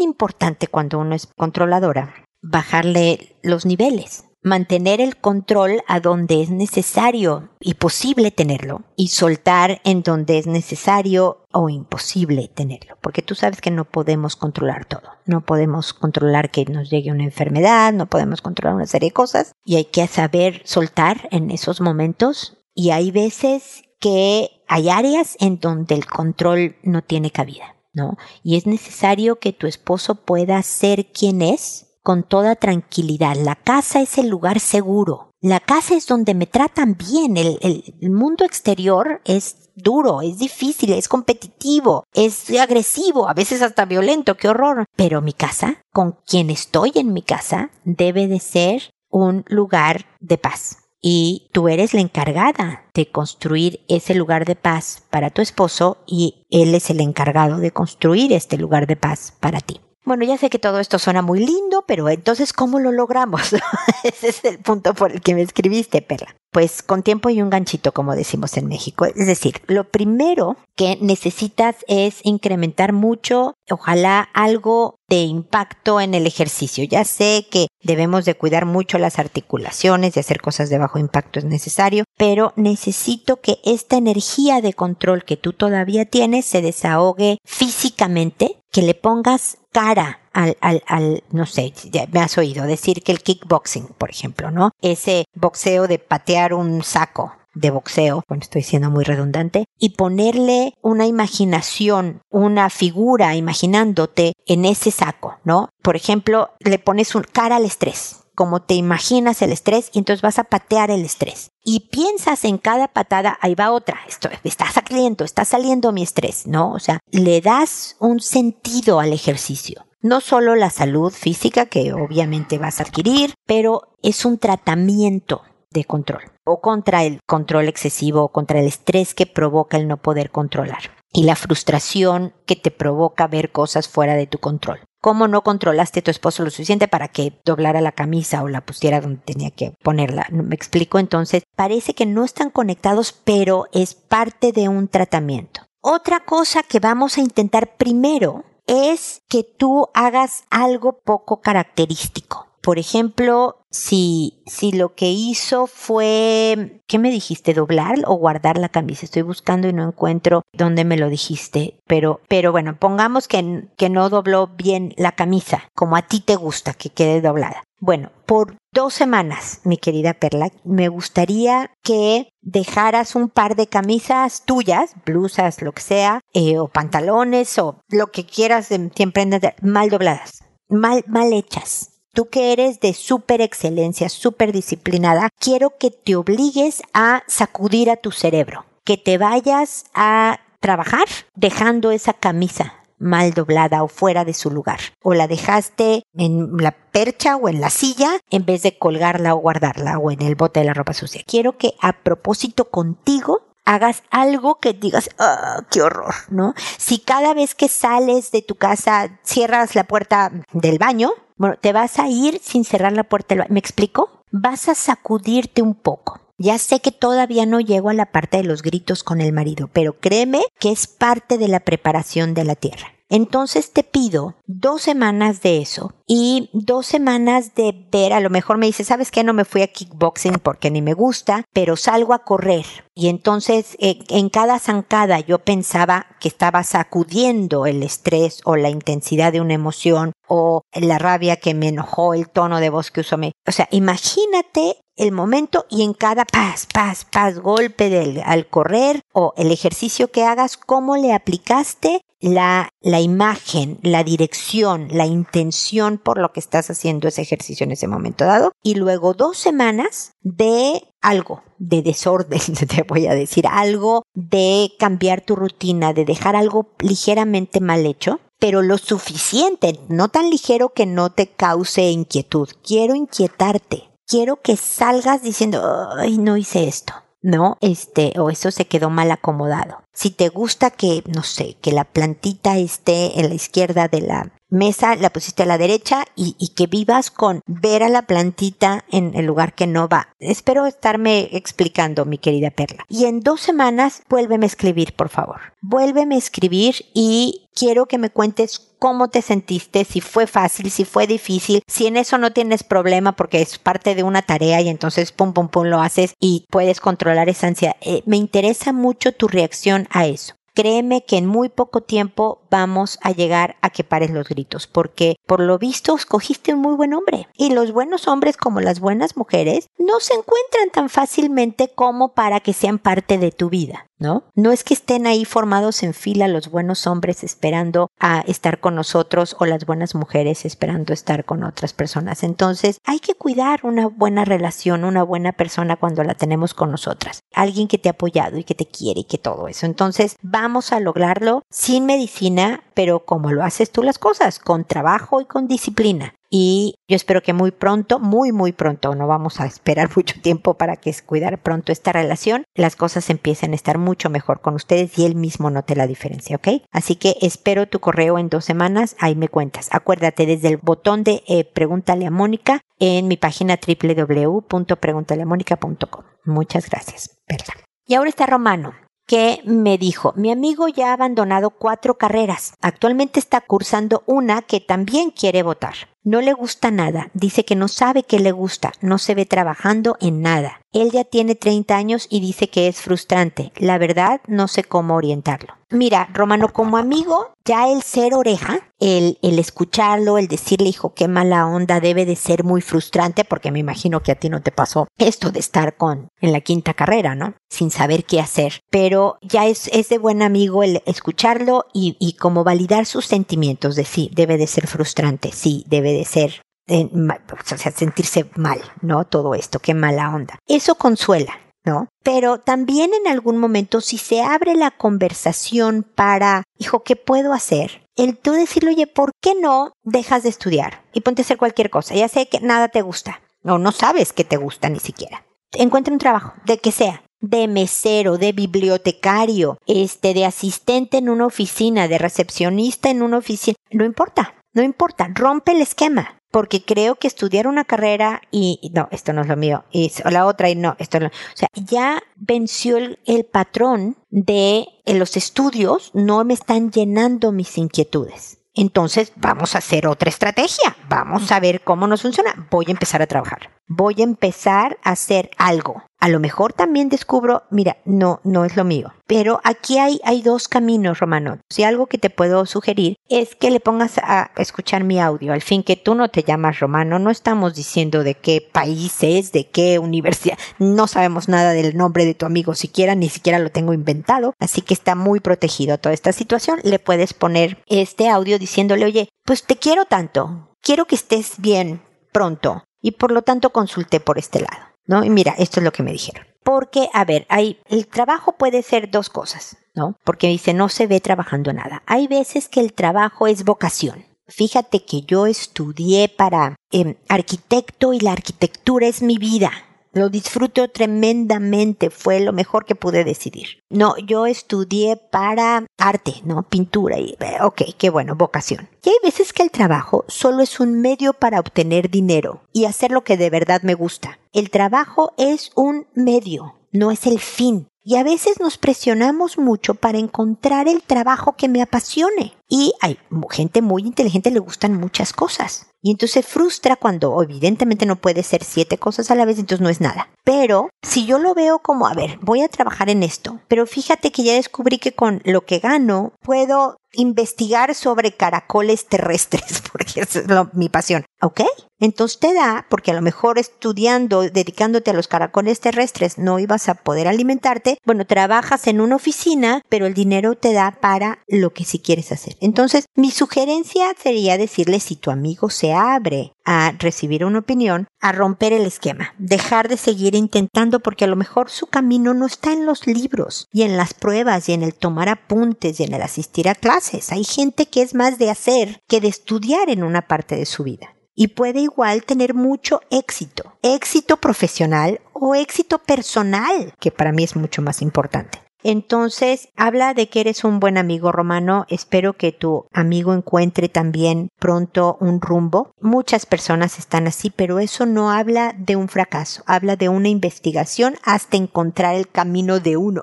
importante 0.00 0.68
cuando 0.68 1.00
uno 1.00 1.16
es 1.16 1.26
controladora 1.26 2.14
bajarle 2.40 3.36
los 3.42 3.66
niveles, 3.66 4.24
mantener 4.42 5.00
el 5.00 5.16
control 5.16 5.82
a 5.86 6.00
donde 6.00 6.42
es 6.42 6.50
necesario 6.50 7.50
y 7.60 7.74
posible 7.74 8.30
tenerlo 8.30 8.82
y 8.96 9.08
soltar 9.08 9.80
en 9.84 10.02
donde 10.02 10.38
es 10.38 10.46
necesario 10.46 11.44
o 11.52 11.68
imposible 11.68 12.48
tenerlo, 12.48 12.96
porque 13.00 13.22
tú 13.22 13.34
sabes 13.34 13.60
que 13.60 13.70
no 13.70 13.84
podemos 13.84 14.36
controlar 14.36 14.84
todo, 14.84 15.08
no 15.26 15.44
podemos 15.44 15.92
controlar 15.92 16.50
que 16.50 16.64
nos 16.66 16.90
llegue 16.90 17.10
una 17.10 17.24
enfermedad, 17.24 17.92
no 17.92 18.06
podemos 18.06 18.40
controlar 18.40 18.76
una 18.76 18.86
serie 18.86 19.08
de 19.08 19.14
cosas 19.14 19.52
y 19.64 19.76
hay 19.76 19.86
que 19.86 20.06
saber 20.06 20.62
soltar 20.64 21.28
en 21.30 21.50
esos 21.50 21.80
momentos 21.80 22.58
y 22.74 22.90
hay 22.90 23.10
veces 23.10 23.82
que 23.98 24.62
hay 24.68 24.88
áreas 24.88 25.36
en 25.40 25.58
donde 25.58 25.94
el 25.94 26.06
control 26.06 26.76
no 26.82 27.02
tiene 27.02 27.32
cabida, 27.32 27.74
¿no? 27.92 28.16
Y 28.44 28.56
es 28.56 28.66
necesario 28.66 29.40
que 29.40 29.52
tu 29.52 29.66
esposo 29.66 30.14
pueda 30.24 30.62
ser 30.62 31.10
quien 31.10 31.42
es 31.42 31.87
con 32.08 32.22
toda 32.22 32.56
tranquilidad. 32.56 33.36
La 33.36 33.54
casa 33.54 34.00
es 34.00 34.16
el 34.16 34.30
lugar 34.30 34.60
seguro. 34.60 35.30
La 35.42 35.60
casa 35.60 35.94
es 35.94 36.06
donde 36.06 36.32
me 36.32 36.46
tratan 36.46 36.96
bien. 36.96 37.36
El, 37.36 37.84
mundo 38.00 38.46
exterior 38.46 39.20
es 39.26 39.68
duro, 39.74 40.22
es 40.22 40.38
difícil, 40.38 40.94
es 40.94 41.06
competitivo, 41.06 42.04
es 42.14 42.48
agresivo, 42.58 43.28
a 43.28 43.34
veces 43.34 43.60
hasta 43.60 43.84
violento, 43.84 44.38
qué 44.38 44.48
horror. 44.48 44.86
Pero 44.96 45.20
mi 45.20 45.34
casa, 45.34 45.82
con 45.92 46.16
quien 46.26 46.48
estoy 46.48 46.92
en 46.94 47.12
mi 47.12 47.20
casa, 47.20 47.72
debe 47.84 48.26
de 48.26 48.40
ser 48.40 48.84
un 49.10 49.44
lugar 49.46 50.06
de 50.18 50.38
paz. 50.38 50.78
Y 51.02 51.50
tú 51.52 51.68
eres 51.68 51.92
la 51.92 52.00
encargada 52.00 52.86
de 52.94 53.10
construir 53.10 53.80
ese 53.86 54.14
lugar 54.14 54.46
de 54.46 54.56
paz 54.56 55.02
para 55.10 55.28
tu 55.28 55.42
esposo 55.42 55.98
y 56.06 56.46
él 56.48 56.74
es 56.74 56.88
el 56.88 57.02
encargado 57.02 57.58
de 57.58 57.70
construir 57.70 58.32
este 58.32 58.56
lugar 58.56 58.86
de 58.86 58.96
paz 58.96 59.34
para 59.38 59.60
ti. 59.60 59.82
Bueno, 60.08 60.24
ya 60.24 60.38
sé 60.38 60.48
que 60.48 60.58
todo 60.58 60.80
esto 60.80 60.98
suena 60.98 61.20
muy 61.20 61.38
lindo, 61.38 61.84
pero 61.86 62.08
entonces, 62.08 62.54
¿cómo 62.54 62.78
lo 62.78 62.92
logramos? 62.92 63.52
Ese 64.02 64.28
es 64.28 64.42
el 64.42 64.58
punto 64.58 64.94
por 64.94 65.12
el 65.12 65.20
que 65.20 65.34
me 65.34 65.42
escribiste, 65.42 66.00
Perla. 66.00 66.34
Pues 66.58 66.82
con 66.82 67.04
tiempo 67.04 67.30
y 67.30 67.40
un 67.40 67.50
ganchito, 67.50 67.92
como 67.92 68.16
decimos 68.16 68.56
en 68.56 68.66
México. 68.66 69.04
Es 69.04 69.28
decir, 69.28 69.62
lo 69.68 69.84
primero 69.84 70.56
que 70.74 70.98
necesitas 71.00 71.76
es 71.86 72.18
incrementar 72.24 72.92
mucho, 72.92 73.54
ojalá 73.70 74.28
algo 74.34 74.96
de 75.08 75.22
impacto 75.22 76.00
en 76.00 76.14
el 76.14 76.26
ejercicio. 76.26 76.82
Ya 76.82 77.04
sé 77.04 77.46
que 77.48 77.68
debemos 77.80 78.24
de 78.24 78.34
cuidar 78.34 78.66
mucho 78.66 78.98
las 78.98 79.20
articulaciones 79.20 80.16
y 80.16 80.20
hacer 80.20 80.40
cosas 80.40 80.68
de 80.68 80.78
bajo 80.78 80.98
impacto 80.98 81.38
es 81.38 81.44
necesario, 81.44 82.02
pero 82.16 82.52
necesito 82.56 83.40
que 83.40 83.58
esta 83.64 83.96
energía 83.96 84.60
de 84.60 84.74
control 84.74 85.24
que 85.24 85.36
tú 85.36 85.52
todavía 85.52 86.06
tienes 86.06 86.44
se 86.44 86.60
desahogue 86.60 87.38
físicamente 87.44 88.58
que 88.72 88.82
le 88.82 88.94
pongas 88.94 89.58
cara 89.70 90.20
al, 90.38 90.56
al, 90.60 90.84
al, 90.86 91.24
no 91.32 91.46
sé, 91.46 91.72
ya 91.90 92.06
me 92.12 92.20
has 92.20 92.38
oído 92.38 92.64
decir 92.64 93.02
que 93.02 93.10
el 93.10 93.22
kickboxing, 93.22 93.88
por 93.98 94.08
ejemplo, 94.08 94.52
¿no? 94.52 94.70
Ese 94.80 95.24
boxeo 95.34 95.88
de 95.88 95.98
patear 95.98 96.54
un 96.54 96.84
saco 96.84 97.32
de 97.54 97.70
boxeo, 97.70 98.22
bueno, 98.28 98.42
estoy 98.42 98.62
siendo 98.62 98.88
muy 98.88 99.02
redundante, 99.02 99.64
y 99.80 99.96
ponerle 99.96 100.74
una 100.80 101.06
imaginación, 101.06 102.20
una 102.30 102.70
figura 102.70 103.34
imaginándote 103.34 104.34
en 104.46 104.64
ese 104.64 104.92
saco, 104.92 105.38
¿no? 105.42 105.70
Por 105.82 105.96
ejemplo, 105.96 106.50
le 106.60 106.78
pones 106.78 107.16
un 107.16 107.24
cara 107.24 107.56
al 107.56 107.64
estrés, 107.64 108.20
como 108.36 108.62
te 108.62 108.74
imaginas 108.74 109.42
el 109.42 109.50
estrés 109.50 109.90
y 109.92 109.98
entonces 109.98 110.22
vas 110.22 110.38
a 110.38 110.44
patear 110.44 110.92
el 110.92 111.04
estrés. 111.04 111.50
Y 111.64 111.88
piensas 111.90 112.44
en 112.44 112.58
cada 112.58 112.86
patada, 112.86 113.36
ahí 113.40 113.56
va 113.56 113.72
otra, 113.72 113.98
esto 114.06 114.28
está 114.44 114.70
saliendo, 114.70 115.24
está 115.24 115.44
saliendo 115.44 115.90
mi 115.90 116.04
estrés, 116.04 116.46
¿no? 116.46 116.70
O 116.70 116.78
sea, 116.78 117.00
le 117.10 117.40
das 117.40 117.96
un 117.98 118.20
sentido 118.20 119.00
al 119.00 119.12
ejercicio. 119.12 119.87
No 120.00 120.20
solo 120.20 120.54
la 120.54 120.70
salud 120.70 121.12
física 121.12 121.66
que 121.66 121.92
obviamente 121.92 122.56
vas 122.56 122.78
a 122.78 122.84
adquirir, 122.84 123.34
pero 123.46 123.96
es 124.00 124.24
un 124.24 124.38
tratamiento 124.38 125.42
de 125.70 125.84
control 125.84 126.22
o 126.46 126.60
contra 126.60 127.02
el 127.02 127.18
control 127.26 127.66
excesivo 127.68 128.22
o 128.22 128.28
contra 128.28 128.60
el 128.60 128.66
estrés 128.66 129.12
que 129.12 129.26
provoca 129.26 129.76
el 129.76 129.88
no 129.88 129.96
poder 129.96 130.30
controlar 130.30 130.78
y 131.12 131.24
la 131.24 131.34
frustración 131.34 132.32
que 132.46 132.54
te 132.54 132.70
provoca 132.70 133.26
ver 133.26 133.50
cosas 133.50 133.88
fuera 133.88 134.14
de 134.14 134.28
tu 134.28 134.38
control. 134.38 134.78
¿Cómo 135.00 135.26
no 135.26 135.42
controlaste 135.42 136.00
a 136.00 136.02
tu 136.04 136.10
esposo 136.12 136.44
lo 136.44 136.50
suficiente 136.50 136.86
para 136.86 137.08
que 137.08 137.40
doblara 137.44 137.80
la 137.80 137.92
camisa 137.92 138.42
o 138.42 138.48
la 138.48 138.64
pusiera 138.64 139.00
donde 139.00 139.20
tenía 139.24 139.50
que 139.50 139.74
ponerla? 139.82 140.26
Me 140.30 140.54
explico 140.54 141.00
entonces, 141.00 141.42
parece 141.56 141.94
que 141.94 142.06
no 142.06 142.24
están 142.24 142.50
conectados, 142.50 143.12
pero 143.12 143.66
es 143.72 143.94
parte 143.94 144.52
de 144.52 144.68
un 144.68 144.86
tratamiento. 144.86 145.62
Otra 145.80 146.20
cosa 146.20 146.62
que 146.62 146.80
vamos 146.80 147.18
a 147.18 147.20
intentar 147.20 147.76
primero 147.76 148.44
es 148.68 149.22
que 149.28 149.42
tú 149.42 149.88
hagas 149.94 150.44
algo 150.50 150.92
poco 150.92 151.40
característico. 151.40 152.47
Por 152.68 152.78
ejemplo, 152.78 153.64
si, 153.70 154.42
si 154.44 154.72
lo 154.72 154.94
que 154.94 155.08
hizo 155.08 155.66
fue, 155.66 156.82
¿qué 156.86 156.98
me 156.98 157.10
dijiste? 157.10 157.54
¿Doblar 157.54 158.00
o 158.04 158.16
guardar 158.16 158.58
la 158.58 158.68
camisa? 158.68 159.06
Estoy 159.06 159.22
buscando 159.22 159.68
y 159.68 159.72
no 159.72 159.86
encuentro 159.86 160.42
dónde 160.52 160.84
me 160.84 160.98
lo 160.98 161.08
dijiste. 161.08 161.80
Pero, 161.86 162.20
pero 162.28 162.52
bueno, 162.52 162.76
pongamos 162.78 163.26
que, 163.26 163.68
que 163.78 163.88
no 163.88 164.10
dobló 164.10 164.48
bien 164.48 164.92
la 164.98 165.12
camisa, 165.12 165.62
como 165.74 165.96
a 165.96 166.02
ti 166.02 166.20
te 166.20 166.36
gusta 166.36 166.74
que 166.74 166.90
quede 166.90 167.22
doblada. 167.22 167.64
Bueno, 167.80 168.10
por 168.26 168.58
dos 168.70 168.92
semanas, 168.92 169.62
mi 169.64 169.78
querida 169.78 170.12
Perla, 170.12 170.50
me 170.62 170.88
gustaría 170.88 171.70
que 171.82 172.28
dejaras 172.42 173.14
un 173.14 173.30
par 173.30 173.56
de 173.56 173.66
camisas 173.66 174.44
tuyas, 174.44 174.94
blusas, 175.06 175.62
lo 175.62 175.72
que 175.72 175.80
sea, 175.80 176.20
eh, 176.34 176.58
o 176.58 176.68
pantalones, 176.68 177.58
o 177.58 177.80
lo 177.88 178.08
que 178.08 178.26
quieras 178.26 178.68
de 178.68 178.90
siempre 178.94 179.26
mal 179.62 179.88
dobladas, 179.88 180.44
mal, 180.68 181.02
mal 181.06 181.32
hechas 181.32 181.94
tú 182.12 182.28
que 182.28 182.52
eres 182.52 182.80
de 182.80 182.94
súper 182.94 183.40
excelencia, 183.40 184.08
súper 184.08 184.52
disciplinada, 184.52 185.30
quiero 185.38 185.76
que 185.78 185.90
te 185.90 186.16
obligues 186.16 186.82
a 186.92 187.22
sacudir 187.26 187.90
a 187.90 187.96
tu 187.96 188.10
cerebro, 188.10 188.64
que 188.84 188.96
te 188.96 189.18
vayas 189.18 189.84
a 189.94 190.40
trabajar 190.60 191.06
dejando 191.34 191.90
esa 191.90 192.12
camisa 192.12 192.74
mal 192.98 193.32
doblada 193.32 193.82
o 193.82 193.88
fuera 193.88 194.24
de 194.24 194.34
su 194.34 194.50
lugar. 194.50 194.80
O 195.02 195.14
la 195.14 195.28
dejaste 195.28 196.02
en 196.14 196.56
la 196.56 196.72
percha 196.72 197.36
o 197.36 197.48
en 197.48 197.60
la 197.60 197.70
silla 197.70 198.18
en 198.30 198.44
vez 198.44 198.62
de 198.62 198.76
colgarla 198.76 199.34
o 199.34 199.38
guardarla 199.38 199.98
o 199.98 200.10
en 200.10 200.22
el 200.22 200.34
bote 200.34 200.60
de 200.60 200.66
la 200.66 200.74
ropa 200.74 200.94
sucia. 200.94 201.22
Quiero 201.26 201.56
que 201.56 201.74
a 201.80 201.92
propósito 201.92 202.70
contigo 202.70 203.42
hagas 203.64 204.02
algo 204.10 204.56
que 204.56 204.72
digas, 204.72 205.10
oh, 205.18 205.62
qué 205.70 205.82
horror, 205.82 206.14
¿no? 206.30 206.54
Si 206.78 206.98
cada 206.98 207.34
vez 207.34 207.54
que 207.54 207.68
sales 207.68 208.30
de 208.30 208.40
tu 208.40 208.54
casa 208.54 209.20
cierras 209.22 209.74
la 209.74 209.84
puerta 209.84 210.32
del 210.52 210.78
baño, 210.78 211.12
bueno, 211.38 211.56
te 211.60 211.72
vas 211.72 211.98
a 211.98 212.08
ir 212.08 212.40
sin 212.42 212.64
cerrar 212.64 212.92
la 212.92 213.04
puerta. 213.04 213.46
¿Me 213.48 213.60
explico? 213.60 214.10
Vas 214.30 214.68
a 214.68 214.74
sacudirte 214.74 215.62
un 215.62 215.74
poco. 215.74 216.20
Ya 216.36 216.58
sé 216.58 216.80
que 216.80 216.92
todavía 216.92 217.46
no 217.46 217.60
llego 217.60 217.90
a 217.90 217.94
la 217.94 218.12
parte 218.12 218.36
de 218.36 218.44
los 218.44 218.62
gritos 218.62 219.02
con 219.02 219.20
el 219.20 219.32
marido, 219.32 219.68
pero 219.72 219.98
créeme 219.98 220.42
que 220.60 220.70
es 220.70 220.86
parte 220.86 221.38
de 221.38 221.48
la 221.48 221.60
preparación 221.60 222.34
de 222.34 222.44
la 222.44 222.54
tierra. 222.54 222.97
Entonces 223.08 223.72
te 223.72 223.82
pido 223.82 224.34
dos 224.46 224.82
semanas 224.82 225.40
de 225.40 225.58
eso 225.58 225.92
y 226.06 226.50
dos 226.52 226.86
semanas 226.86 227.54
de 227.54 227.86
ver, 227.90 228.12
a 228.12 228.20
lo 228.20 228.30
mejor 228.30 228.58
me 228.58 228.66
dice, 228.66 228.84
¿sabes 228.84 229.10
qué? 229.10 229.24
No 229.24 229.32
me 229.32 229.44
fui 229.44 229.62
a 229.62 229.72
kickboxing 229.72 230.38
porque 230.42 230.70
ni 230.70 230.82
me 230.82 230.94
gusta, 230.94 231.44
pero 231.52 231.76
salgo 231.76 232.12
a 232.12 232.24
correr. 232.24 232.66
Y 232.94 233.08
entonces 233.08 233.76
eh, 233.78 233.98
en 234.08 234.28
cada 234.28 234.58
zancada 234.58 235.20
yo 235.20 235.38
pensaba 235.38 236.06
que 236.20 236.28
estaba 236.28 236.62
sacudiendo 236.64 237.66
el 237.66 237.82
estrés 237.82 238.40
o 238.44 238.56
la 238.56 238.68
intensidad 238.70 239.32
de 239.32 239.40
una 239.40 239.54
emoción 239.54 240.12
o 240.26 240.62
la 240.74 240.98
rabia 240.98 241.36
que 241.36 241.54
me 241.54 241.68
enojó, 241.68 242.12
el 242.12 242.28
tono 242.28 242.60
de 242.60 242.70
voz 242.70 242.90
que 242.90 243.00
usó. 243.00 243.16
Me... 243.16 243.32
O 243.46 243.52
sea, 243.52 243.68
imagínate 243.70 244.76
el 244.96 245.12
momento 245.12 245.64
y 245.70 245.84
en 245.84 245.94
cada 245.94 246.24
paz, 246.24 246.66
paz, 246.72 247.06
paz, 247.10 247.38
golpe 247.38 247.88
del, 247.88 248.20
al 248.24 248.48
correr 248.48 249.00
o 249.12 249.32
el 249.36 249.52
ejercicio 249.52 250.10
que 250.10 250.24
hagas, 250.24 250.56
cómo 250.56 250.96
le 250.96 251.14
aplicaste 251.14 252.02
la, 252.20 252.70
la 252.80 253.00
imagen, 253.00 253.78
la 253.82 254.04
dirección, 254.04 254.88
la 254.90 255.06
intención 255.06 255.98
por 255.98 256.18
lo 256.18 256.32
que 256.32 256.40
estás 256.40 256.70
haciendo 256.70 257.08
ese 257.08 257.22
ejercicio 257.22 257.64
en 257.64 257.72
ese 257.72 257.88
momento 257.88 258.24
dado. 258.24 258.52
Y 258.62 258.74
luego 258.74 259.14
dos 259.14 259.38
semanas 259.38 260.12
de 260.22 260.82
algo, 261.00 261.42
de 261.58 261.82
desorden, 261.82 262.40
te 262.68 262.82
voy 262.82 263.06
a 263.06 263.14
decir, 263.14 263.46
algo 263.46 264.02
de 264.14 264.72
cambiar 264.78 265.20
tu 265.20 265.36
rutina, 265.36 265.92
de 265.92 266.04
dejar 266.04 266.36
algo 266.36 266.70
ligeramente 266.80 267.60
mal 267.60 267.86
hecho, 267.86 268.20
pero 268.38 268.62
lo 268.62 268.78
suficiente, 268.78 269.80
no 269.88 270.08
tan 270.08 270.30
ligero 270.30 270.70
que 270.70 270.86
no 270.86 271.10
te 271.10 271.26
cause 271.28 271.90
inquietud. 271.90 272.48
Quiero 272.62 272.94
inquietarte. 272.94 273.88
Quiero 274.06 274.40
que 274.40 274.56
salgas 274.56 275.22
diciendo, 275.22 275.90
ay, 275.96 276.18
no 276.18 276.36
hice 276.36 276.66
esto. 276.66 276.94
¿No? 277.22 277.56
Este, 277.60 278.12
o 278.18 278.30
eso 278.30 278.50
se 278.50 278.66
quedó 278.66 278.90
mal 278.90 279.10
acomodado. 279.10 279.82
Si 279.92 280.10
te 280.10 280.28
gusta 280.28 280.70
que, 280.70 281.02
no 281.06 281.22
sé, 281.22 281.56
que 281.60 281.72
la 281.72 281.84
plantita 281.84 282.58
esté 282.58 283.20
en 283.20 283.28
la 283.28 283.34
izquierda 283.34 283.88
de 283.88 284.00
la, 284.00 284.32
mesa 284.50 284.96
la 284.96 285.10
pusiste 285.10 285.42
a 285.42 285.46
la 285.46 285.58
derecha 285.58 286.04
y, 286.16 286.36
y, 286.38 286.48
que 286.48 286.66
vivas 286.66 287.10
con 287.10 287.42
ver 287.46 287.82
a 287.82 287.88
la 287.88 288.02
plantita 288.02 288.84
en 288.90 289.14
el 289.14 289.26
lugar 289.26 289.54
que 289.54 289.66
no 289.66 289.88
va. 289.88 290.08
Espero 290.18 290.66
estarme 290.66 291.28
explicando, 291.32 292.04
mi 292.04 292.18
querida 292.18 292.50
Perla. 292.50 292.84
Y 292.88 293.04
en 293.04 293.20
dos 293.20 293.40
semanas, 293.40 294.02
vuélveme 294.08 294.46
a 294.46 294.48
escribir, 294.48 294.94
por 294.94 295.08
favor. 295.08 295.40
Vuélveme 295.60 296.14
a 296.14 296.18
escribir 296.18 296.86
y 296.94 297.48
quiero 297.54 297.86
que 297.86 297.98
me 297.98 298.10
cuentes 298.10 298.60
cómo 298.78 299.08
te 299.08 299.22
sentiste, 299.22 299.84
si 299.84 300.00
fue 300.00 300.26
fácil, 300.26 300.70
si 300.70 300.84
fue 300.84 301.06
difícil, 301.06 301.62
si 301.66 301.86
en 301.86 301.96
eso 301.96 302.16
no 302.16 302.32
tienes 302.32 302.62
problema 302.62 303.12
porque 303.12 303.42
es 303.42 303.58
parte 303.58 303.94
de 303.94 304.04
una 304.04 304.22
tarea 304.22 304.60
y 304.60 304.68
entonces 304.68 305.10
pum, 305.10 305.32
pum, 305.32 305.48
pum 305.48 305.66
lo 305.66 305.80
haces 305.80 306.14
y 306.20 306.46
puedes 306.50 306.80
controlar 306.80 307.28
esa 307.28 307.48
ansiedad. 307.48 307.76
Eh, 307.80 308.02
me 308.06 308.16
interesa 308.16 308.72
mucho 308.72 309.12
tu 309.12 309.26
reacción 309.26 309.88
a 309.90 310.06
eso 310.06 310.37
créeme 310.58 311.04
que 311.04 311.18
en 311.18 311.26
muy 311.26 311.50
poco 311.50 311.82
tiempo 311.82 312.40
vamos 312.50 312.98
a 313.02 313.12
llegar 313.12 313.54
a 313.60 313.70
que 313.70 313.84
pares 313.84 314.10
los 314.10 314.28
gritos, 314.28 314.66
porque 314.66 315.14
por 315.24 315.38
lo 315.38 315.56
visto 315.56 315.94
escogiste 315.94 316.52
un 316.52 316.62
muy 316.62 316.74
buen 316.74 316.94
hombre. 316.94 317.28
Y 317.36 317.50
los 317.50 317.70
buenos 317.70 318.08
hombres 318.08 318.36
como 318.36 318.60
las 318.60 318.80
buenas 318.80 319.16
mujeres 319.16 319.68
no 319.78 320.00
se 320.00 320.14
encuentran 320.14 320.70
tan 320.72 320.88
fácilmente 320.88 321.68
como 321.72 322.12
para 322.12 322.40
que 322.40 322.52
sean 322.54 322.80
parte 322.80 323.18
de 323.18 323.30
tu 323.30 323.50
vida. 323.50 323.87
¿No? 323.98 324.24
No 324.34 324.52
es 324.52 324.64
que 324.64 324.74
estén 324.74 325.06
ahí 325.06 325.24
formados 325.24 325.82
en 325.82 325.94
fila 325.94 326.28
los 326.28 326.50
buenos 326.50 326.86
hombres 326.86 327.24
esperando 327.24 327.90
a 327.98 328.20
estar 328.20 328.60
con 328.60 328.74
nosotros 328.74 329.36
o 329.38 329.46
las 329.46 329.66
buenas 329.66 329.94
mujeres 329.94 330.44
esperando 330.44 330.92
estar 330.92 331.24
con 331.24 331.44
otras 331.44 331.72
personas. 331.72 332.22
Entonces, 332.22 332.80
hay 332.84 333.00
que 333.00 333.14
cuidar 333.14 333.60
una 333.64 333.88
buena 333.88 334.24
relación, 334.24 334.84
una 334.84 335.02
buena 335.02 335.32
persona 335.32 335.76
cuando 335.76 336.04
la 336.04 336.14
tenemos 336.14 336.54
con 336.54 336.70
nosotras. 336.70 337.20
Alguien 337.34 337.68
que 337.68 337.78
te 337.78 337.88
ha 337.88 337.92
apoyado 337.92 338.38
y 338.38 338.44
que 338.44 338.54
te 338.54 338.66
quiere 338.66 339.00
y 339.00 339.04
que 339.04 339.18
todo 339.18 339.48
eso. 339.48 339.66
Entonces, 339.66 340.16
vamos 340.22 340.72
a 340.72 340.80
lograrlo 340.80 341.42
sin 341.50 341.86
medicina, 341.86 342.62
pero 342.74 343.04
como 343.04 343.32
lo 343.32 343.42
haces 343.42 343.70
tú 343.70 343.82
las 343.82 343.98
cosas, 343.98 344.38
con 344.38 344.64
trabajo 344.64 345.20
y 345.20 345.26
con 345.26 345.48
disciplina 345.48 346.17
y 346.30 346.74
yo 346.88 346.96
espero 346.96 347.22
que 347.22 347.32
muy 347.32 347.50
pronto, 347.50 347.98
muy 347.98 348.32
muy 348.32 348.52
pronto, 348.52 348.94
no 348.94 349.06
vamos 349.06 349.40
a 349.40 349.46
esperar 349.46 349.88
mucho 349.96 350.20
tiempo 350.20 350.52
para 350.54 350.76
que 350.76 350.94
cuidar 351.04 351.42
pronto 351.42 351.72
esta 351.72 351.92
relación, 351.92 352.44
las 352.54 352.76
cosas 352.76 353.10
empiecen 353.10 353.52
a 353.52 353.56
estar 353.56 353.78
mucho 353.78 354.10
mejor 354.10 354.40
con 354.40 354.54
ustedes 354.54 354.98
y 354.98 355.06
él 355.06 355.14
mismo 355.14 355.50
note 355.50 355.76
la 355.76 355.86
diferencia, 355.86 356.36
¿ok? 356.36 356.48
Así 356.70 356.96
que 356.96 357.16
espero 357.20 357.68
tu 357.68 357.80
correo 357.80 358.18
en 358.18 358.28
dos 358.28 358.44
semanas, 358.44 358.96
ahí 358.98 359.14
me 359.14 359.28
cuentas. 359.28 359.68
Acuérdate 359.72 360.26
desde 360.26 360.48
el 360.48 360.56
botón 360.56 361.04
de 361.04 361.22
eh, 361.28 361.44
Pregúntale 361.44 362.06
a 362.06 362.10
Mónica 362.10 362.60
en 362.78 363.06
mi 363.08 363.16
página 363.16 363.58
www.preguntaleamónica.com. 363.58 366.04
Muchas 366.24 366.68
gracias, 366.68 367.16
Perla. 367.26 367.54
Y 367.86 367.94
ahora 367.94 368.10
está 368.10 368.26
Romano 368.26 368.74
que 369.08 369.40
me 369.46 369.78
dijo, 369.78 370.12
mi 370.16 370.30
amigo 370.30 370.68
ya 370.68 370.90
ha 370.90 370.92
abandonado 370.92 371.50
cuatro 371.50 371.96
carreras, 371.96 372.52
actualmente 372.60 373.18
está 373.18 373.40
cursando 373.40 374.04
una 374.06 374.42
que 374.42 374.60
también 374.60 375.10
quiere 375.10 375.42
votar. 375.42 375.74
No 376.10 376.22
le 376.22 376.32
gusta 376.32 376.70
nada, 376.70 377.10
dice 377.12 377.44
que 377.44 377.54
no 377.54 377.68
sabe 377.68 378.02
qué 378.02 378.18
le 378.18 378.32
gusta, 378.32 378.72
no 378.80 378.96
se 378.96 379.14
ve 379.14 379.26
trabajando 379.26 379.98
en 380.00 380.22
nada. 380.22 380.62
Él 380.72 380.90
ya 380.90 381.04
tiene 381.04 381.34
30 381.34 381.76
años 381.76 382.06
y 382.10 382.20
dice 382.20 382.48
que 382.48 382.68
es 382.68 382.80
frustrante. 382.80 383.52
La 383.56 383.78
verdad, 383.78 384.20
no 384.26 384.48
sé 384.48 384.64
cómo 384.64 384.96
orientarlo. 384.96 385.54
Mira, 385.70 386.08
Romano, 386.14 386.48
como 386.50 386.78
amigo, 386.78 387.34
ya 387.44 387.70
el 387.70 387.82
ser 387.82 388.14
oreja, 388.14 388.60
el, 388.80 389.18
el 389.20 389.38
escucharlo, 389.38 390.16
el 390.16 390.26
decirle, 390.26 390.70
hijo, 390.70 390.94
qué 390.94 391.08
mala 391.08 391.46
onda, 391.46 391.78
debe 391.80 392.06
de 392.06 392.16
ser 392.16 392.42
muy 392.42 392.62
frustrante, 392.62 393.24
porque 393.24 393.50
me 393.50 393.58
imagino 393.58 394.00
que 394.00 394.12
a 394.12 394.14
ti 394.14 394.30
no 394.30 394.40
te 394.40 394.50
pasó 394.50 394.88
esto 394.96 395.30
de 395.30 395.40
estar 395.40 395.76
con, 395.76 396.08
en 396.20 396.32
la 396.32 396.40
quinta 396.40 396.72
carrera, 396.72 397.14
¿no? 397.14 397.34
Sin 397.50 397.70
saber 397.70 398.04
qué 398.04 398.18
hacer. 398.18 398.60
Pero 398.70 399.18
ya 399.20 399.46
es, 399.46 399.68
es 399.68 399.90
de 399.90 399.98
buen 399.98 400.22
amigo 400.22 400.62
el 400.62 400.82
escucharlo 400.86 401.66
y, 401.74 401.96
y 402.00 402.14
como 402.14 402.44
validar 402.44 402.86
sus 402.86 403.04
sentimientos 403.04 403.76
de 403.76 403.84
sí, 403.84 404.10
debe 404.14 404.38
de 404.38 404.46
ser 404.46 404.66
frustrante, 404.66 405.32
sí, 405.32 405.64
debe 405.68 405.92
de 405.92 406.06
ser 406.06 406.40
o 406.68 407.56
sea, 407.56 407.72
sentirse 407.72 408.30
mal, 408.36 408.60
¿no? 408.82 409.04
Todo 409.04 409.34
esto, 409.34 409.58
qué 409.58 409.74
mala 409.74 410.14
onda. 410.14 410.38
Eso 410.46 410.74
consuela, 410.76 411.38
¿no? 411.64 411.88
Pero 412.02 412.38
también 412.38 412.90
en 412.94 413.10
algún 413.10 413.38
momento, 413.38 413.80
si 413.80 413.98
se 413.98 414.22
abre 414.22 414.54
la 414.54 414.70
conversación 414.70 415.82
para, 415.82 416.44
hijo, 416.58 416.82
¿qué 416.82 416.96
puedo 416.96 417.32
hacer? 417.32 417.86
El 417.96 418.16
tú 418.16 418.32
decirle, 418.32 418.70
oye, 418.70 418.86
¿por 418.86 419.10
qué 419.20 419.34
no 419.34 419.72
dejas 419.82 420.22
de 420.22 420.28
estudiar 420.28 420.84
y 420.92 421.00
ponte 421.00 421.22
a 421.22 421.24
hacer 421.24 421.38
cualquier 421.38 421.70
cosa? 421.70 421.94
Ya 421.94 422.08
sé 422.08 422.28
que 422.28 422.40
nada 422.40 422.68
te 422.68 422.82
gusta, 422.82 423.20
o 423.44 423.58
no 423.58 423.72
sabes 423.72 424.12
que 424.12 424.24
te 424.24 424.36
gusta 424.36 424.68
ni 424.68 424.80
siquiera. 424.80 425.24
Encuentra 425.52 425.92
un 425.92 425.98
trabajo, 425.98 426.34
de 426.44 426.58
que 426.58 426.72
sea, 426.72 427.02
de 427.20 427.48
mesero, 427.48 428.16
de 428.18 428.32
bibliotecario, 428.32 429.58
este, 429.66 430.14
de 430.14 430.24
asistente 430.24 430.98
en 430.98 431.08
una 431.08 431.26
oficina, 431.26 431.88
de 431.88 431.98
recepcionista 431.98 432.90
en 432.90 433.02
una 433.02 433.18
oficina, 433.18 433.56
no 433.70 433.84
importa, 433.84 434.34
no 434.58 434.64
importa, 434.64 435.08
rompe 435.14 435.52
el 435.52 435.62
esquema 435.62 436.18
porque 436.30 436.64
creo 436.64 436.96
que 436.96 437.06
estudiar 437.06 437.46
una 437.46 437.64
carrera 437.64 438.20
y 438.30 438.70
no, 438.74 438.88
esto 438.90 439.12
no 439.12 439.22
es 439.22 439.28
lo 439.28 439.36
mío, 439.36 439.64
y 439.72 439.90
la 440.04 440.26
otra 440.26 440.50
y 440.50 440.56
no, 440.56 440.76
esto 440.78 441.00
no. 441.00 441.06
O 441.06 441.10
sea, 441.36 441.48
ya 441.54 442.02
venció 442.16 442.76
el, 442.76 443.24
patrón 443.24 443.96
de 444.10 444.66
en 444.84 444.98
los 444.98 445.16
estudios 445.16 445.90
no 445.94 446.24
me 446.24 446.34
están 446.34 446.70
llenando 446.70 447.32
mis 447.32 447.56
inquietudes. 447.56 448.38
Entonces 448.54 449.12
vamos 449.16 449.54
a 449.54 449.58
hacer 449.58 449.86
otra 449.86 450.10
estrategia, 450.10 450.76
vamos 450.88 451.30
a 451.30 451.40
ver 451.40 451.60
cómo 451.62 451.86
nos 451.86 452.02
funciona. 452.02 452.48
Voy 452.50 452.66
a 452.68 452.72
empezar 452.72 453.00
a 453.00 453.06
trabajar, 453.06 453.50
voy 453.68 453.96
a 454.00 454.04
empezar 454.04 454.78
a 454.82 454.90
hacer 454.90 455.30
algo. 455.38 455.84
A 456.00 456.08
lo 456.08 456.20
mejor 456.20 456.52
también 456.52 456.88
descubro, 456.88 457.42
mira, 457.50 457.78
no, 457.84 458.20
no 458.22 458.44
es 458.44 458.56
lo 458.56 458.64
mío. 458.64 458.94
Pero 459.08 459.40
aquí 459.42 459.78
hay, 459.78 460.00
hay 460.04 460.22
dos 460.22 460.46
caminos, 460.46 461.00
Romano. 461.00 461.38
Si 461.48 461.64
algo 461.64 461.86
que 461.86 461.98
te 461.98 462.08
puedo 462.08 462.46
sugerir 462.46 462.96
es 463.08 463.34
que 463.34 463.50
le 463.50 463.58
pongas 463.58 463.98
a 463.98 464.30
escuchar 464.36 464.84
mi 464.84 465.00
audio. 465.00 465.32
Al 465.32 465.42
fin 465.42 465.64
que 465.64 465.74
tú 465.74 465.96
no 465.96 466.08
te 466.08 466.22
llamas 466.22 466.60
Romano, 466.60 467.00
no 467.00 467.10
estamos 467.10 467.54
diciendo 467.54 468.04
de 468.04 468.14
qué 468.14 468.40
país 468.40 468.98
es, 469.02 469.32
de 469.32 469.48
qué 469.48 469.80
universidad. 469.80 470.38
No 470.60 470.86
sabemos 470.86 471.28
nada 471.28 471.52
del 471.52 471.76
nombre 471.76 472.04
de 472.04 472.14
tu 472.14 472.26
amigo 472.26 472.54
siquiera, 472.54 472.94
ni 472.94 473.08
siquiera 473.08 473.40
lo 473.40 473.50
tengo 473.50 473.72
inventado. 473.72 474.34
Así 474.38 474.60
que 474.60 474.74
está 474.74 474.94
muy 474.94 475.18
protegido 475.18 475.78
toda 475.78 475.94
esta 475.94 476.12
situación. 476.12 476.60
Le 476.62 476.78
puedes 476.78 477.12
poner 477.12 477.58
este 477.66 478.08
audio 478.08 478.38
diciéndole, 478.38 478.84
oye, 478.84 479.08
pues 479.24 479.42
te 479.42 479.56
quiero 479.56 479.84
tanto. 479.84 480.54
Quiero 480.62 480.84
que 480.84 480.94
estés 480.94 481.34
bien 481.38 481.82
pronto. 482.12 482.62
Y 482.80 482.92
por 482.92 483.10
lo 483.10 483.22
tanto 483.22 483.50
consulté 483.50 483.98
por 483.98 484.18
este 484.18 484.40
lado. 484.40 484.68
¿No? 484.88 485.04
Y 485.04 485.10
mira, 485.10 485.34
esto 485.38 485.60
es 485.60 485.64
lo 485.64 485.72
que 485.72 485.84
me 485.84 485.92
dijeron. 485.92 486.26
Porque, 486.42 486.88
a 486.92 487.04
ver, 487.04 487.26
hay, 487.28 487.60
el 487.68 487.86
trabajo 487.86 488.32
puede 488.32 488.62
ser 488.62 488.90
dos 488.90 489.10
cosas, 489.10 489.58
¿no? 489.74 489.96
Porque 490.02 490.26
dice, 490.26 490.54
no 490.54 490.68
se 490.68 490.88
ve 490.88 490.98
trabajando 490.98 491.52
nada. 491.52 491.82
Hay 491.86 492.08
veces 492.08 492.48
que 492.48 492.60
el 492.60 492.72
trabajo 492.72 493.28
es 493.28 493.44
vocación. 493.44 494.04
Fíjate 494.26 494.84
que 494.84 495.02
yo 495.02 495.26
estudié 495.26 496.08
para 496.08 496.56
em, 496.70 496.96
arquitecto 497.08 497.92
y 497.92 498.00
la 498.00 498.12
arquitectura 498.12 498.86
es 498.86 499.02
mi 499.02 499.18
vida. 499.18 499.52
Lo 499.92 500.08
disfruto 500.08 500.68
tremendamente, 500.68 501.90
fue 501.90 502.20
lo 502.20 502.32
mejor 502.32 502.64
que 502.64 502.74
pude 502.74 503.04
decidir. 503.04 503.62
No, 503.70 503.96
yo 503.98 504.26
estudié 504.26 504.96
para 504.96 505.66
arte, 505.78 506.14
¿no? 506.24 506.42
Pintura 506.42 506.98
y, 506.98 507.16
eh, 507.20 507.38
ok, 507.42 507.62
qué 507.76 507.90
bueno, 507.90 508.14
vocación. 508.14 508.68
Y 508.84 508.90
hay 508.90 508.96
veces 509.02 509.32
que 509.32 509.42
el 509.42 509.50
trabajo 509.50 510.04
solo 510.08 510.42
es 510.42 510.60
un 510.60 510.80
medio 510.80 511.12
para 511.12 511.40
obtener 511.40 511.90
dinero 511.90 512.42
y 512.52 512.64
hacer 512.64 512.90
lo 512.90 513.04
que 513.04 513.16
de 513.16 513.30
verdad 513.30 513.62
me 513.62 513.74
gusta. 513.74 514.18
El 514.32 514.50
trabajo 514.50 515.12
es 515.16 515.50
un 515.54 515.86
medio, 515.94 516.54
no 516.72 516.90
es 516.90 517.06
el 517.06 517.18
fin. 517.18 517.68
Y 517.84 517.96
a 517.96 518.02
veces 518.02 518.38
nos 518.38 518.58
presionamos 518.58 519.38
mucho 519.38 519.74
para 519.74 519.98
encontrar 519.98 520.68
el 520.68 520.82
trabajo 520.82 521.36
que 521.36 521.48
me 521.48 521.62
apasione. 521.62 522.34
Y 522.48 522.72
hay 522.80 522.98
gente 523.30 523.60
muy 523.60 523.82
inteligente, 523.82 524.30
le 524.30 524.38
gustan 524.38 524.74
muchas 524.74 525.12
cosas. 525.12 525.66
Y 525.80 525.92
entonces 525.92 526.26
frustra 526.26 526.76
cuando 526.76 527.22
evidentemente 527.22 527.86
no 527.86 527.96
puede 527.96 528.22
ser 528.22 528.42
siete 528.42 528.78
cosas 528.78 529.10
a 529.10 529.14
la 529.14 529.24
vez, 529.24 529.38
entonces 529.38 529.62
no 529.62 529.68
es 529.68 529.80
nada. 529.80 530.08
Pero 530.24 530.70
si 530.82 531.06
yo 531.06 531.18
lo 531.18 531.34
veo 531.34 531.60
como, 531.60 531.86
a 531.86 531.94
ver, 531.94 532.18
voy 532.20 532.42
a 532.42 532.48
trabajar 532.48 532.90
en 532.90 533.02
esto, 533.02 533.40
pero 533.48 533.66
fíjate 533.66 534.10
que 534.10 534.24
ya 534.24 534.34
descubrí 534.34 534.78
que 534.78 534.92
con 534.92 535.20
lo 535.24 535.42
que 535.42 535.60
gano 535.60 536.12
puedo 536.20 536.78
investigar 536.92 537.74
sobre 537.74 538.12
caracoles 538.12 538.86
terrestres, 538.86 539.62
porque 539.72 540.00
esa 540.00 540.20
es 540.20 540.26
mi 540.54 540.68
pasión. 540.68 541.04
¿Ok? 541.20 541.42
Entonces 541.80 542.18
te 542.18 542.34
da, 542.34 542.66
porque 542.68 542.90
a 542.90 542.94
lo 542.94 543.02
mejor 543.02 543.38
estudiando, 543.38 544.22
dedicándote 544.22 544.90
a 544.90 544.94
los 544.94 545.06
caracoles 545.06 545.60
terrestres, 545.60 546.18
no 546.18 546.38
ibas 546.38 546.68
a 546.68 546.74
poder 546.74 547.06
alimentarte. 547.06 547.78
Bueno, 547.84 548.04
trabajas 548.04 548.66
en 548.66 548.80
una 548.80 548.96
oficina, 548.96 549.62
pero 549.68 549.86
el 549.86 549.94
dinero 549.94 550.34
te 550.34 550.52
da 550.52 550.76
para 550.80 551.20
lo 551.28 551.52
que 551.52 551.64
sí 551.64 551.78
quieres 551.78 552.10
hacer. 552.10 552.36
Entonces, 552.40 552.86
mi 552.94 553.10
sugerencia 553.10 553.94
sería 554.00 554.38
decirle 554.38 554.80
si 554.80 554.96
tu 554.96 555.10
amigo 555.10 555.50
se 555.50 555.72
abre 555.72 556.32
a 556.44 556.72
recibir 556.78 557.24
una 557.24 557.40
opinión, 557.40 557.88
a 558.00 558.12
romper 558.12 558.52
el 558.52 558.66
esquema, 558.66 559.14
dejar 559.18 559.68
de 559.68 559.76
seguir 559.76 560.14
intentando 560.14 560.80
porque 560.80 561.04
a 561.04 561.08
lo 561.08 561.16
mejor 561.16 561.50
su 561.50 561.66
camino 561.66 562.14
no 562.14 562.26
está 562.26 562.52
en 562.52 562.66
los 562.66 562.86
libros 562.86 563.48
y 563.52 563.62
en 563.62 563.76
las 563.76 563.94
pruebas 563.94 564.48
y 564.48 564.52
en 564.52 564.62
el 564.62 564.74
tomar 564.74 565.08
apuntes 565.08 565.80
y 565.80 565.84
en 565.84 565.94
el 565.94 566.02
asistir 566.02 566.48
a 566.48 566.54
clases. 566.54 567.12
Hay 567.12 567.24
gente 567.24 567.66
que 567.66 567.82
es 567.82 567.94
más 567.94 568.18
de 568.18 568.30
hacer 568.30 568.80
que 568.88 569.00
de 569.00 569.08
estudiar 569.08 569.70
en 569.70 569.82
una 569.82 570.02
parte 570.02 570.36
de 570.36 570.46
su 570.46 570.64
vida 570.64 570.94
y 571.20 571.28
puede 571.28 571.60
igual 571.60 572.04
tener 572.04 572.32
mucho 572.32 572.80
éxito, 572.90 573.58
éxito 573.62 574.18
profesional 574.18 575.00
o 575.12 575.34
éxito 575.34 575.78
personal, 575.78 576.72
que 576.78 576.92
para 576.92 577.10
mí 577.10 577.24
es 577.24 577.34
mucho 577.34 577.60
más 577.60 577.82
importante. 577.82 578.38
Entonces, 578.62 579.48
habla 579.56 579.94
de 579.94 580.08
que 580.08 580.20
eres 580.20 580.44
un 580.44 580.60
buen 580.60 580.78
amigo 580.78 581.12
romano. 581.12 581.64
Espero 581.68 582.14
que 582.14 582.32
tu 582.32 582.66
amigo 582.72 583.14
encuentre 583.14 583.68
también 583.68 584.28
pronto 584.38 584.96
un 585.00 585.20
rumbo. 585.20 585.72
Muchas 585.80 586.26
personas 586.26 586.78
están 586.78 587.06
así, 587.06 587.30
pero 587.30 587.58
eso 587.58 587.86
no 587.86 588.10
habla 588.10 588.54
de 588.58 588.76
un 588.76 588.88
fracaso, 588.88 589.42
habla 589.46 589.76
de 589.76 589.88
una 589.88 590.08
investigación 590.08 590.96
hasta 591.04 591.36
encontrar 591.36 591.94
el 591.94 592.08
camino 592.08 592.60
de 592.60 592.76
uno. 592.76 593.02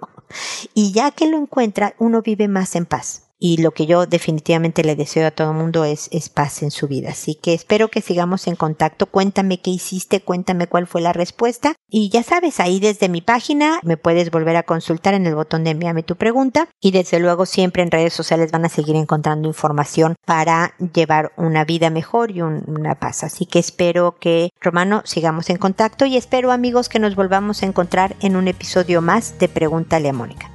Y 0.73 0.91
ya 0.91 1.11
que 1.11 1.27
lo 1.27 1.37
encuentra, 1.37 1.93
uno 1.99 2.21
vive 2.21 2.47
más 2.47 2.75
en 2.75 2.85
paz 2.85 3.24
y 3.37 3.57
lo 3.57 3.71
que 3.71 3.85
yo 3.85 4.05
definitivamente 4.05 4.83
le 4.83 4.95
deseo 4.95 5.27
a 5.27 5.31
todo 5.31 5.51
el 5.51 5.57
mundo 5.57 5.83
es, 5.83 6.09
paz 6.33 6.63
en 6.63 6.71
su 6.71 6.87
vida. 6.87 7.09
Así 7.09 7.35
que 7.35 7.53
espero 7.53 7.89
que 7.89 8.01
sigamos 8.01 8.47
en 8.47 8.55
contacto. 8.55 9.05
Cuéntame 9.05 9.61
qué 9.61 9.71
hiciste, 9.71 10.21
cuéntame 10.21 10.67
cuál 10.67 10.87
fue 10.87 11.01
la 11.01 11.13
respuesta. 11.13 11.75
Y 11.87 12.09
ya 12.09 12.23
sabes, 12.23 12.59
ahí 12.59 12.79
desde 12.79 13.09
mi 13.09 13.21
página 13.21 13.79
me 13.83 13.97
puedes 13.97 14.31
volver 14.31 14.55
a 14.55 14.63
consultar 14.63 15.13
en 15.13 15.27
el 15.27 15.35
botón 15.35 15.63
de 15.63 15.71
envíame 15.71 16.03
tu 16.03 16.15
pregunta. 16.15 16.67
Y 16.81 16.91
desde 16.91 17.19
luego 17.19 17.45
siempre 17.45 17.83
en 17.83 17.91
redes 17.91 18.13
sociales 18.13 18.51
van 18.51 18.65
a 18.65 18.69
seguir 18.69 18.95
encontrando 18.95 19.47
información 19.47 20.15
para 20.25 20.73
llevar 20.93 21.31
una 21.37 21.65
vida 21.65 21.89
mejor 21.89 22.31
y 22.31 22.41
una 22.41 22.95
paz. 22.95 23.23
Así 23.23 23.45
que 23.45 23.59
espero 23.59 24.17
que, 24.19 24.49
Romano, 24.61 25.01
sigamos 25.05 25.49
en 25.49 25.57
contacto 25.57 26.05
y 26.05 26.17
espero 26.17 26.51
amigos 26.51 26.89
que 26.89 26.99
nos 26.99 27.15
volvamos 27.15 27.61
a 27.61 27.65
encontrar 27.65 28.15
en 28.21 28.35
un 28.35 28.47
episodio 28.47 29.01
más 29.01 29.37
de 29.39 29.49
Pregúntale 29.49 30.09
a 30.09 30.13
Mónica. 30.13 30.54